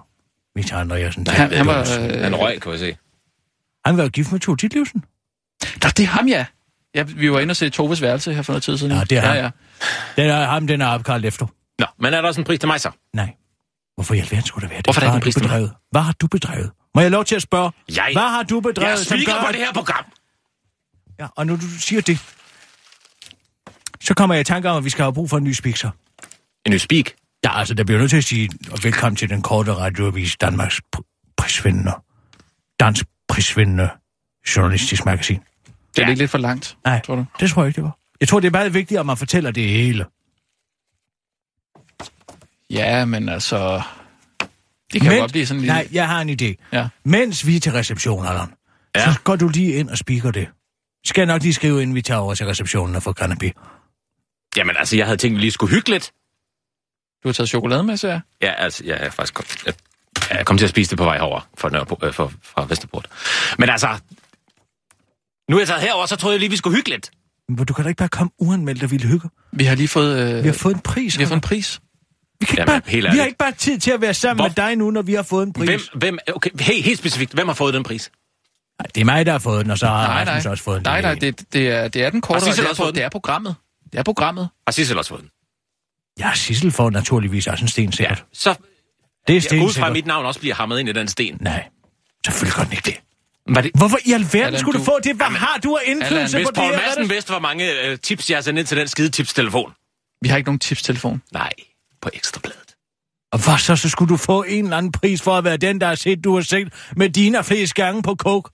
[0.56, 1.28] Victor Andreasen.
[1.28, 1.86] Han, han var...
[2.22, 2.98] Han Øh, røg, kan jeg se.
[3.86, 5.04] Han var gift med to titlivsen.
[5.84, 6.46] Nå, det er ham, ja.
[6.96, 7.04] ja.
[7.04, 8.94] Vi var inde og se Toves værelse her for noget tid siden.
[8.94, 9.36] Ja, det er ja, ham.
[10.18, 10.22] ja.
[10.24, 11.46] Den er ham, den er opkaldt efter.
[11.80, 12.92] Nå, men er der også en pris til mig så?
[13.14, 13.34] Nej.
[13.96, 14.86] Hvorfor i alverden skulle der være det?
[14.86, 15.50] Hvorfor er der ikke en har pris du til mig?
[15.56, 15.72] bedrevet?
[15.92, 16.72] Hvad har du bedrevet?
[16.96, 17.72] Må jeg lov til at spørge?
[17.96, 19.42] Jeg- Hvad har du bedrevet, Jeg sviger gør...
[19.42, 20.06] på at- det her program.
[21.20, 22.20] Ja, og når du siger det,
[24.02, 25.90] så kommer jeg i tanke om, at vi skal have brug for en ny speaker.
[26.66, 27.06] En ny speak.
[27.44, 30.82] Ja, altså, der bliver nødt til at sige, og velkommen til den korte radioavis Danmarks
[30.96, 31.92] pr- prisvindende,
[32.80, 33.90] dansk prisvindende
[34.56, 35.40] journalistisk magasin.
[35.96, 37.26] Det er ikke lidt for langt, Nej, tror du?
[37.40, 37.98] det tror jeg ikke, det var.
[38.20, 40.06] Jeg tror, det er meget vigtigt, at man fortæller det hele.
[42.70, 43.82] Ja, men altså...
[44.94, 45.74] Det kan jo godt blive sådan lidt...
[45.74, 46.68] Nej, jeg har en idé.
[46.74, 46.88] Ja.
[47.04, 48.48] Mens vi er til reception, Allan,
[48.96, 49.14] ja.
[49.14, 50.48] så går du lige ind og speaker det.
[51.06, 53.52] Skal jeg nok lige skrive, inden vi tager over til receptionen og får canapé.
[54.58, 56.12] Jamen altså, jeg havde tænkt, at vi lige skulle hygge lidt.
[57.26, 58.22] Du har taget chokolade med, så jeg.
[58.42, 59.74] Ja, altså, jeg er faktisk kom, jeg,
[60.38, 63.08] jeg kom til at spise det på vej herover fra, Nørreport, øh, fra, fra Vesterport.
[63.60, 63.88] Men altså,
[65.50, 67.12] nu er jeg taget herover, så troede jeg lige, vi skulle hygge lidt.
[67.50, 69.30] Men du kan da ikke bare komme uanmeldt og ville hygge.
[69.52, 70.36] Vi har lige fået...
[70.38, 71.18] Øh, Vi har fået en pris.
[71.18, 71.80] vi har fået en pris.
[72.40, 74.40] Vi, kan ikke Jamen, bare, helt vi har ikke bare tid til at være sammen
[74.44, 75.68] Hvor- med dig nu, når vi har fået en pris.
[75.70, 78.12] Hvem, hvem, okay, hey, helt specifikt, hvem har fået den pris?
[78.80, 80.52] Nej, det er mig, der har fået den, og så har Nej, Rasmus nej.
[80.52, 80.84] også fået den.
[80.84, 82.40] Nej, nej, det, det, er, det er den korte...
[82.40, 82.96] Har Sissel det, er, fået den?
[82.96, 83.56] det er programmet.
[83.92, 84.50] Det er programmet.
[84.68, 85.30] Har Sissel også fået den?
[86.20, 88.26] Ja, Sissel får naturligvis også en sten, Ja, sikkert.
[88.34, 88.60] så Det
[89.30, 91.08] er jeg sten, går ud fra, at mit navn også bliver hammet ind i den
[91.08, 91.38] sten.
[91.42, 91.68] Nej,
[92.26, 93.02] selvfølgelig gør den ikke det.
[93.56, 95.16] Var det, Hvorfor i alverden Allan, skulle du, du- få det?
[95.16, 96.72] Hvad har du af indflydelse hvis på det Paul?
[96.76, 99.74] Madsen er vidste, hvor mange øh, tips jeg har sendt ind til den skide tipstelefon.
[100.22, 101.22] Vi har ikke nogen tipstelefon.
[101.34, 101.52] Nej,
[102.02, 102.76] på ekstrabladet.
[103.32, 105.82] Og hvad så, så skulle du få en eller anden pris for at være den,
[105.82, 108.50] der har set, du har set med dine flest gange på coke?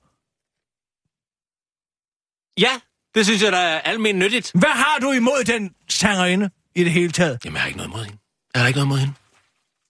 [2.59, 2.71] Ja,
[3.15, 4.51] det synes jeg, der er almen nyttigt.
[4.55, 7.39] Hvad har du imod den sangerinde i det hele taget?
[7.45, 8.17] Jamen, jeg har ikke noget imod hende.
[8.53, 9.13] Jeg har ikke noget imod hende.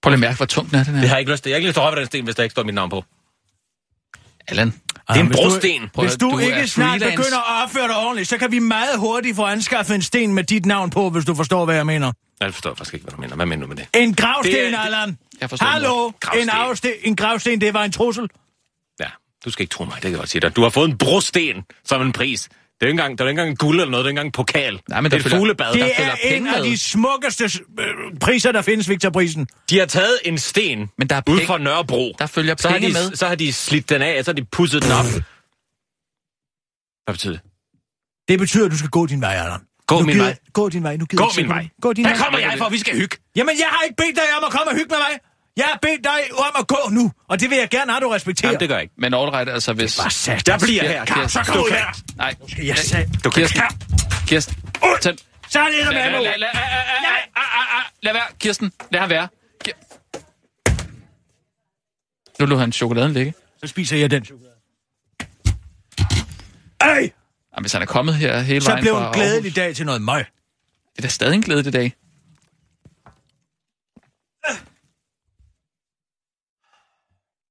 [0.02, 1.02] Prøv lige at mærke, hvor tung den er, den her.
[1.02, 1.50] Det har jeg ikke lyst til.
[1.50, 2.76] Jeg har ikke lyst til at røre ved den sten, hvis der ikke står mit
[2.76, 3.04] navn på.
[4.48, 4.68] Allan.
[4.68, 4.76] Det
[5.08, 5.90] er en hvis du- brosten.
[6.00, 7.18] Hvis du, du ikke snart freelance.
[7.18, 10.44] begynder at opføre dig ordentligt, så kan vi meget hurtigt få anskaffet en sten med
[10.44, 12.12] dit navn på, hvis du forstår, hvad jeg mener.
[12.42, 13.36] Jeg forstår faktisk ikke, hvad du mener.
[13.36, 13.88] Hvad mener du med det?
[13.96, 15.18] En gravsten, Det er- Allan!
[15.42, 16.12] Jeg forstår Hallo!
[16.36, 18.30] En, afsten, en gravsten, det var en trussel.
[19.00, 19.06] Ja,
[19.46, 20.56] du skal ikke tro mig, det kan jeg godt sige dig.
[20.56, 22.50] Du har fået en brosten som en pris.
[22.82, 24.12] Det er jo ikke engang, det er ikke engang en guld eller noget, det er
[24.12, 24.82] ikke engang en pokal.
[24.90, 25.66] Nej, men det der er et fuglebad.
[25.74, 29.48] Det Der- er en penge af de smukkeste øh, priser, der findes, Victor-prisen.
[29.70, 32.16] De har taget en sten Men der er ud penge- fra Nørrebro.
[32.20, 33.16] Der følger så har, penge de, med.
[33.16, 35.06] så har de slidt den af, og så har de pudset den op.
[37.06, 37.42] Hvad betyder det?
[38.28, 39.60] Det betyder, at du skal gå din vej, Allan.
[39.88, 40.38] Gå Nu min gider- vej.
[40.54, 40.98] Gå din vej.
[40.98, 41.68] Nu gider Gå min vej.
[41.82, 42.24] Gå din Her vej.
[42.24, 43.18] kommer jeg for, vi skal hygge.
[43.36, 45.20] Jamen, jeg har ikke bedt dig om at komme og hygge med mig.
[45.58, 48.10] Jeg har bedt dig om at gå nu, og det vil jeg gerne have, du
[48.10, 48.50] respekterer.
[48.50, 48.94] Jamen, det gør jeg ikke.
[48.98, 49.98] Men all right, altså hvis...
[49.98, 50.48] Bare sat.
[50.48, 51.28] Jeg bliver her.
[51.28, 51.78] Så kom ud kan.
[51.78, 51.86] her.
[52.16, 53.10] Nej, Skal jeg sige.
[53.24, 53.62] Du kan Kirsten.
[54.28, 54.56] Kirsten.
[55.02, 55.16] Tag,
[55.50, 56.38] Så er det der med lad,
[58.04, 58.72] lad, være, Kirsten.
[58.92, 59.28] Lad ham være.
[62.40, 63.34] Nu lå han chokoladen ligge.
[63.60, 64.54] Så spiser jeg den chokolade.
[66.82, 67.12] Ej!
[67.54, 69.76] Jamen, hvis han er kommet her hele Så vejen blev fra en glædelig Aarhus, dag
[69.76, 70.26] til noget møg.
[70.96, 71.94] Det er da stadig en glædelig dag.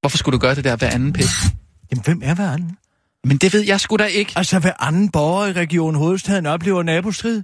[0.00, 1.24] Hvorfor skulle du gøre det der hver anden pæk?
[1.90, 2.76] Jamen, hvem er hver anden?
[3.24, 4.32] Men det ved jeg sgu da ikke.
[4.36, 7.42] Altså, hver anden borger i Region Hovedstaden oplever nabostrid.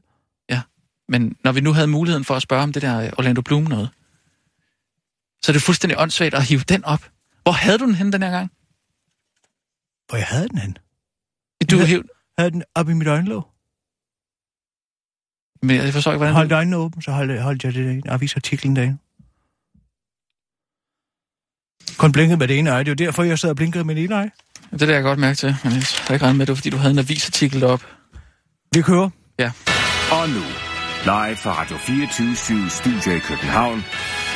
[0.51, 0.61] Ja,
[1.09, 3.91] men når vi nu havde muligheden for at spørge om det der Orlando Bloom noget,
[5.43, 7.11] så er det fuldstændig åndssvagt at hive den op.
[7.43, 8.51] Hvor havde du den henne den her gang?
[10.09, 10.77] Hvor jeg havde den hen?
[11.71, 11.85] Du Ja.
[11.85, 12.03] hæv...
[12.39, 13.47] Havde den op i mit øjenlåg.
[15.63, 16.35] Men jeg forstår ikke, hvordan...
[16.35, 18.99] Holdt øjnene åbne, så holdt, holdt jeg det avisartiklen derinde.
[21.99, 22.84] Kun blinkede med det ene øje.
[22.84, 24.30] Det er jo derfor, jeg sad og blinkede med det ene øje.
[24.72, 26.57] Det er det, jeg godt mærke til, men jeg har ikke regnet med, det var,
[26.57, 27.87] fordi du havde en avisartikel deroppe.
[28.72, 29.11] Vi kører.
[29.39, 29.51] Ja.
[30.12, 30.43] Og nu,
[31.05, 33.84] live fra Radio 24 Studio i København.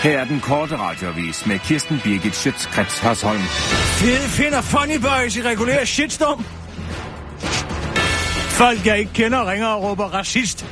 [0.03, 3.40] Her er den korte radiovis med Kirsten Birgit Schøtzgrads Hasholm.
[3.40, 6.44] Fede finder funny boys i regulær shitstorm.
[8.61, 10.66] Folk, jeg ikke kender, ringer og råber racist.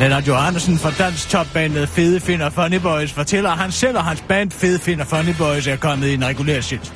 [0.00, 4.24] Lennart Johansen fra dansk topbandet Fede Finder Funny Boys fortæller, at han selv og hans
[4.28, 6.92] band Fede Finder Funny Boys er kommet i en regulær shit.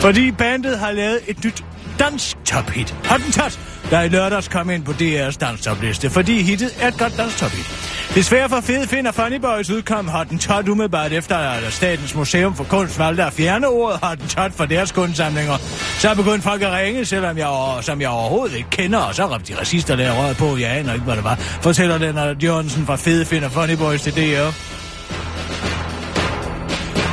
[0.00, 1.64] Fordi bandet har lavet et nyt
[1.98, 2.96] dansk tophit.
[3.04, 3.60] Hottentot,
[3.90, 7.97] der i lørdags kom ind på DR's danstopliste, fordi hittet er et godt dansk tophit.
[8.14, 12.98] Desværre for Fede Finder Funny Boys udkom Hottentot umiddelbart efter, at Statens Museum for Kunst
[12.98, 15.56] valgte at fjerne ordet Hottentot fra deres kunstsamlinger.
[15.98, 19.52] Så begyndte folk at ringe, selvom jeg, som jeg overhovedet ikke kender, og så råbte
[19.52, 22.96] de racister der røget på, jeg aner ikke, hvad det var, fortæller Lennart Jørgensen fra
[22.96, 24.50] Fede Finder Funny Boys til DR.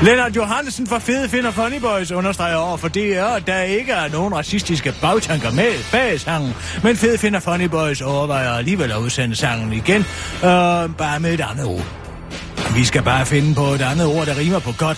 [0.03, 4.09] Lennart Johansen fra Fede Finder Funny Boys understreger over for DR, at der ikke er
[4.09, 9.35] nogen racistiske bagtanker med bag sangen, men Fede Finder Funny Boys overvejer alligevel at udsende
[9.35, 10.01] sangen igen,
[10.43, 11.85] øh, bare med et andet ord.
[12.75, 14.97] Vi skal bare finde på et andet ord, der rimer på godt.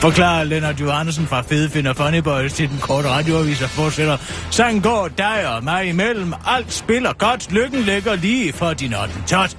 [0.00, 4.16] Forklarer Lennart Johansen fra Fede Finder Funny Boys til den korte radioavis og fortsætter.
[4.50, 6.34] Sangen går dig og mig imellem.
[6.46, 7.52] Alt spiller godt.
[7.52, 8.94] Lykken ligger lige for din
[9.26, 9.56] tot.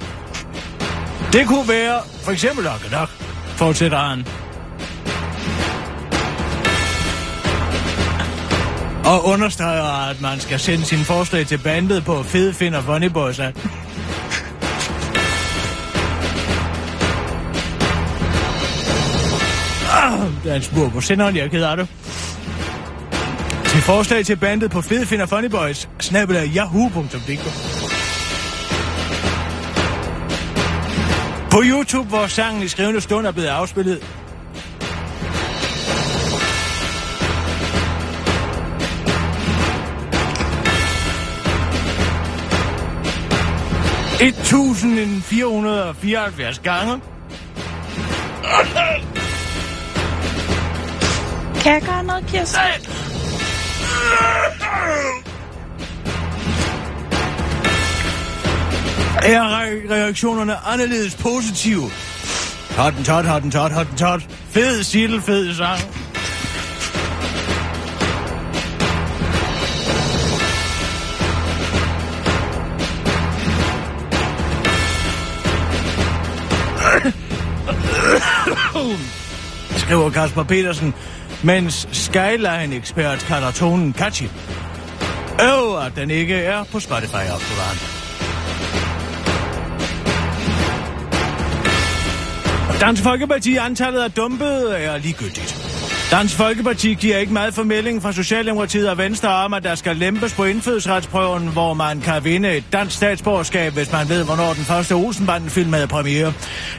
[1.35, 3.09] Det kunne være for eksempel nok nok,
[3.57, 4.25] fortsætter han.
[9.05, 13.39] Og understreger, at man skal sende sine forslag til bandet på Fede Finder Funny Boys.
[13.39, 13.55] at-
[19.91, 21.87] ah, Der er en spur på senderen, jeg er ked af det.
[23.65, 27.84] Til forslag til bandet på Fede Finder Funny Boys, snabelag yahoo.dk.
[31.55, 33.95] På YouTube, hvor sangen i skrivende stund er blevet afspillet.
[44.21, 47.01] Et 1474 gange.
[51.61, 52.61] Kan jeg gøre noget, Kirsten?
[59.23, 61.91] Er re- reaktionerne anderledes positive?
[62.77, 64.21] Hotten tot, hotten tot, hotten tot.
[64.49, 65.79] Fed siddel, fed sang.
[79.77, 80.93] Skriver Kasper Petersen,
[81.43, 84.25] mens Skyline-ekspert kalder tonen catchy.
[85.41, 87.94] Øv, at den ikke er på Spotify-opbevaren.
[92.81, 95.64] Dansk Folkeparti antallet er dumpet er ligegyldigt.
[96.11, 100.33] Dansk Folkeparti giver ikke meget formidling fra Socialdemokratiet og Venstre om, at der skal lempes
[100.33, 104.93] på indfødsretsprøven, hvor man kan vinde et dansk statsborgerskab, hvis man ved, hvornår den første
[104.93, 106.33] Olsenbanden-film premiere.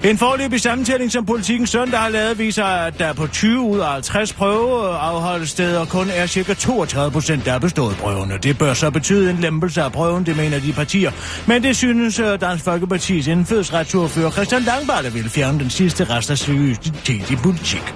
[0.04, 3.92] En forløbig samtælling, som Politikken søndag har lavet, viser, at der på 20 ud af
[3.92, 6.54] 50 prøveafholdssteder kun er ca.
[6.54, 8.38] 32 procent, der er bestået prøvene.
[8.42, 11.10] Det bør så betyde en lempelse af prøven, det mener de partier.
[11.46, 16.30] Men det synes øh, Dansk Folkepartis indfødsretsordfører Christian Langballe der vil fjerne den sidste rest
[16.30, 17.94] af seriøsitet i politik.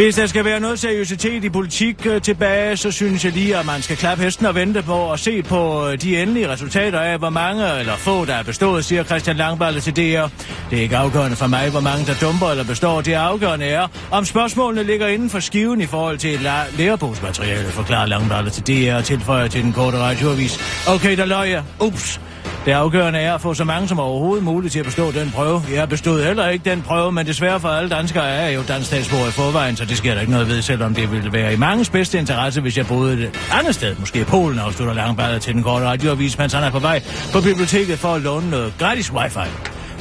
[0.00, 3.66] Hvis der skal være noget seriøsitet i politik øh, tilbage, så synes jeg lige, at
[3.66, 7.18] man skal klappe hesten og vente på at se på øh, de endelige resultater af,
[7.18, 10.26] hvor mange eller få, der er bestået, siger Christian Langballe til DR.
[10.70, 13.00] Det er ikke afgørende for mig, hvor mange der dumper eller består.
[13.00, 18.06] Det afgørende er, om spørgsmålene ligger inden for skiven i forhold til la- lærebogsmateriale, forklarer
[18.06, 20.84] Langballe til DR og tilføjer til den korte radioavis.
[20.88, 21.62] Okay, der løg jeg.
[21.80, 22.20] Ups.
[22.64, 25.62] Det afgørende er at få så mange som overhovedet muligt til at bestå den prøve.
[25.74, 28.86] Jeg bestod heller ikke den prøve, men desværre for alle danskere er jeg jo dansk
[28.86, 31.56] statsborger i forvejen, så det sker der ikke noget ved, selvom det ville være i
[31.56, 35.54] mangens bedste interesse, hvis jeg boede et andet sted, måske i Polen, afslutter Langballer til
[35.54, 37.02] den korte radioavis, mens han er på vej
[37.32, 39.50] på biblioteket for at låne noget gratis wifi.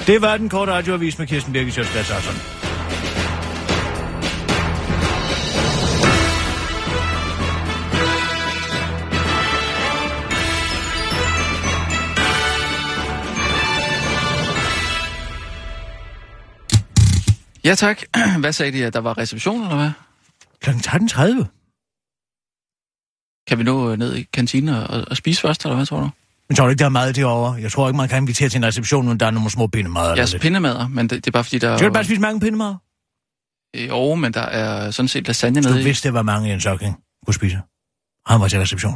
[0.08, 2.59] Det var den korte radioavis med Kirsten Birgit Sjøtskrets
[17.64, 18.04] Ja tak.
[18.40, 19.92] Hvad sagde de, at der var reception, eller hvad?
[20.62, 21.46] Klokken 13.30.
[23.48, 26.10] Kan vi nå øh, ned i kantinen og, og spise først, eller hvad tror du?
[26.50, 27.54] Men tror du ikke, der er meget derovre?
[27.54, 30.16] Jeg tror ikke, man kan invitere til en reception, når der er nogle små pindemader.
[30.16, 31.78] Jeg er pindemader, men det, det er bare fordi, der...
[31.78, 32.76] Skal du bare spise mange pindemader?
[33.78, 35.84] Jo, men der er sådan set lasagne Du nede i.
[35.84, 36.96] vidste, det var mange i en sokking
[37.26, 37.62] kunne spise.
[38.26, 38.94] Han var til reception.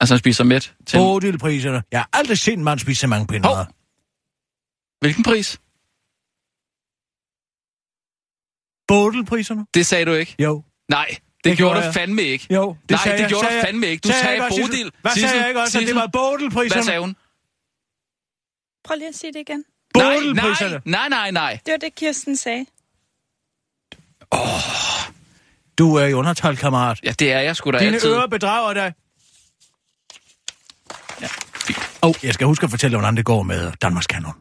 [0.00, 0.96] Altså, han spiser mæt til...
[0.96, 1.82] Bodilpriserne.
[1.92, 3.64] Jeg har aldrig set en mand spise så mange pindemader.
[5.04, 5.60] Hvilken pris?
[8.88, 9.66] Bodilpriserne?
[9.74, 10.34] Det sagde du ikke.
[10.38, 10.62] Jo.
[10.88, 12.46] Nej, det, Det gjorde gjorde du fandme ikke.
[12.54, 13.28] Jo, det Nej, sagde det jeg.
[13.28, 13.66] gjorde Sagde du jeg.
[13.66, 14.00] fandme ikke.
[14.00, 14.92] Du Sagde sagde, Bodil.
[15.00, 16.00] Hvad sagde Sissel, jeg ikke også, at det Sissel.
[16.00, 16.74] var Bodilpriserne?
[16.74, 17.16] Hvad sagde hun?
[18.84, 19.64] Prøv lige at sige det igen.
[19.96, 20.80] Nej, Bodilpriserne.
[20.84, 21.58] nej, nej, nej, nej.
[21.66, 22.66] Det var det, Kirsten sagde.
[25.78, 27.00] Du er i undertal, kammerat.
[27.04, 28.08] Ja, det er jeg sgu da Dine altid.
[28.14, 28.92] ører bedrager dig.
[31.20, 31.26] Ja,
[32.02, 34.32] Åh, oh, jeg skal huske at fortælle, hvordan det går med Danmarks Kanon.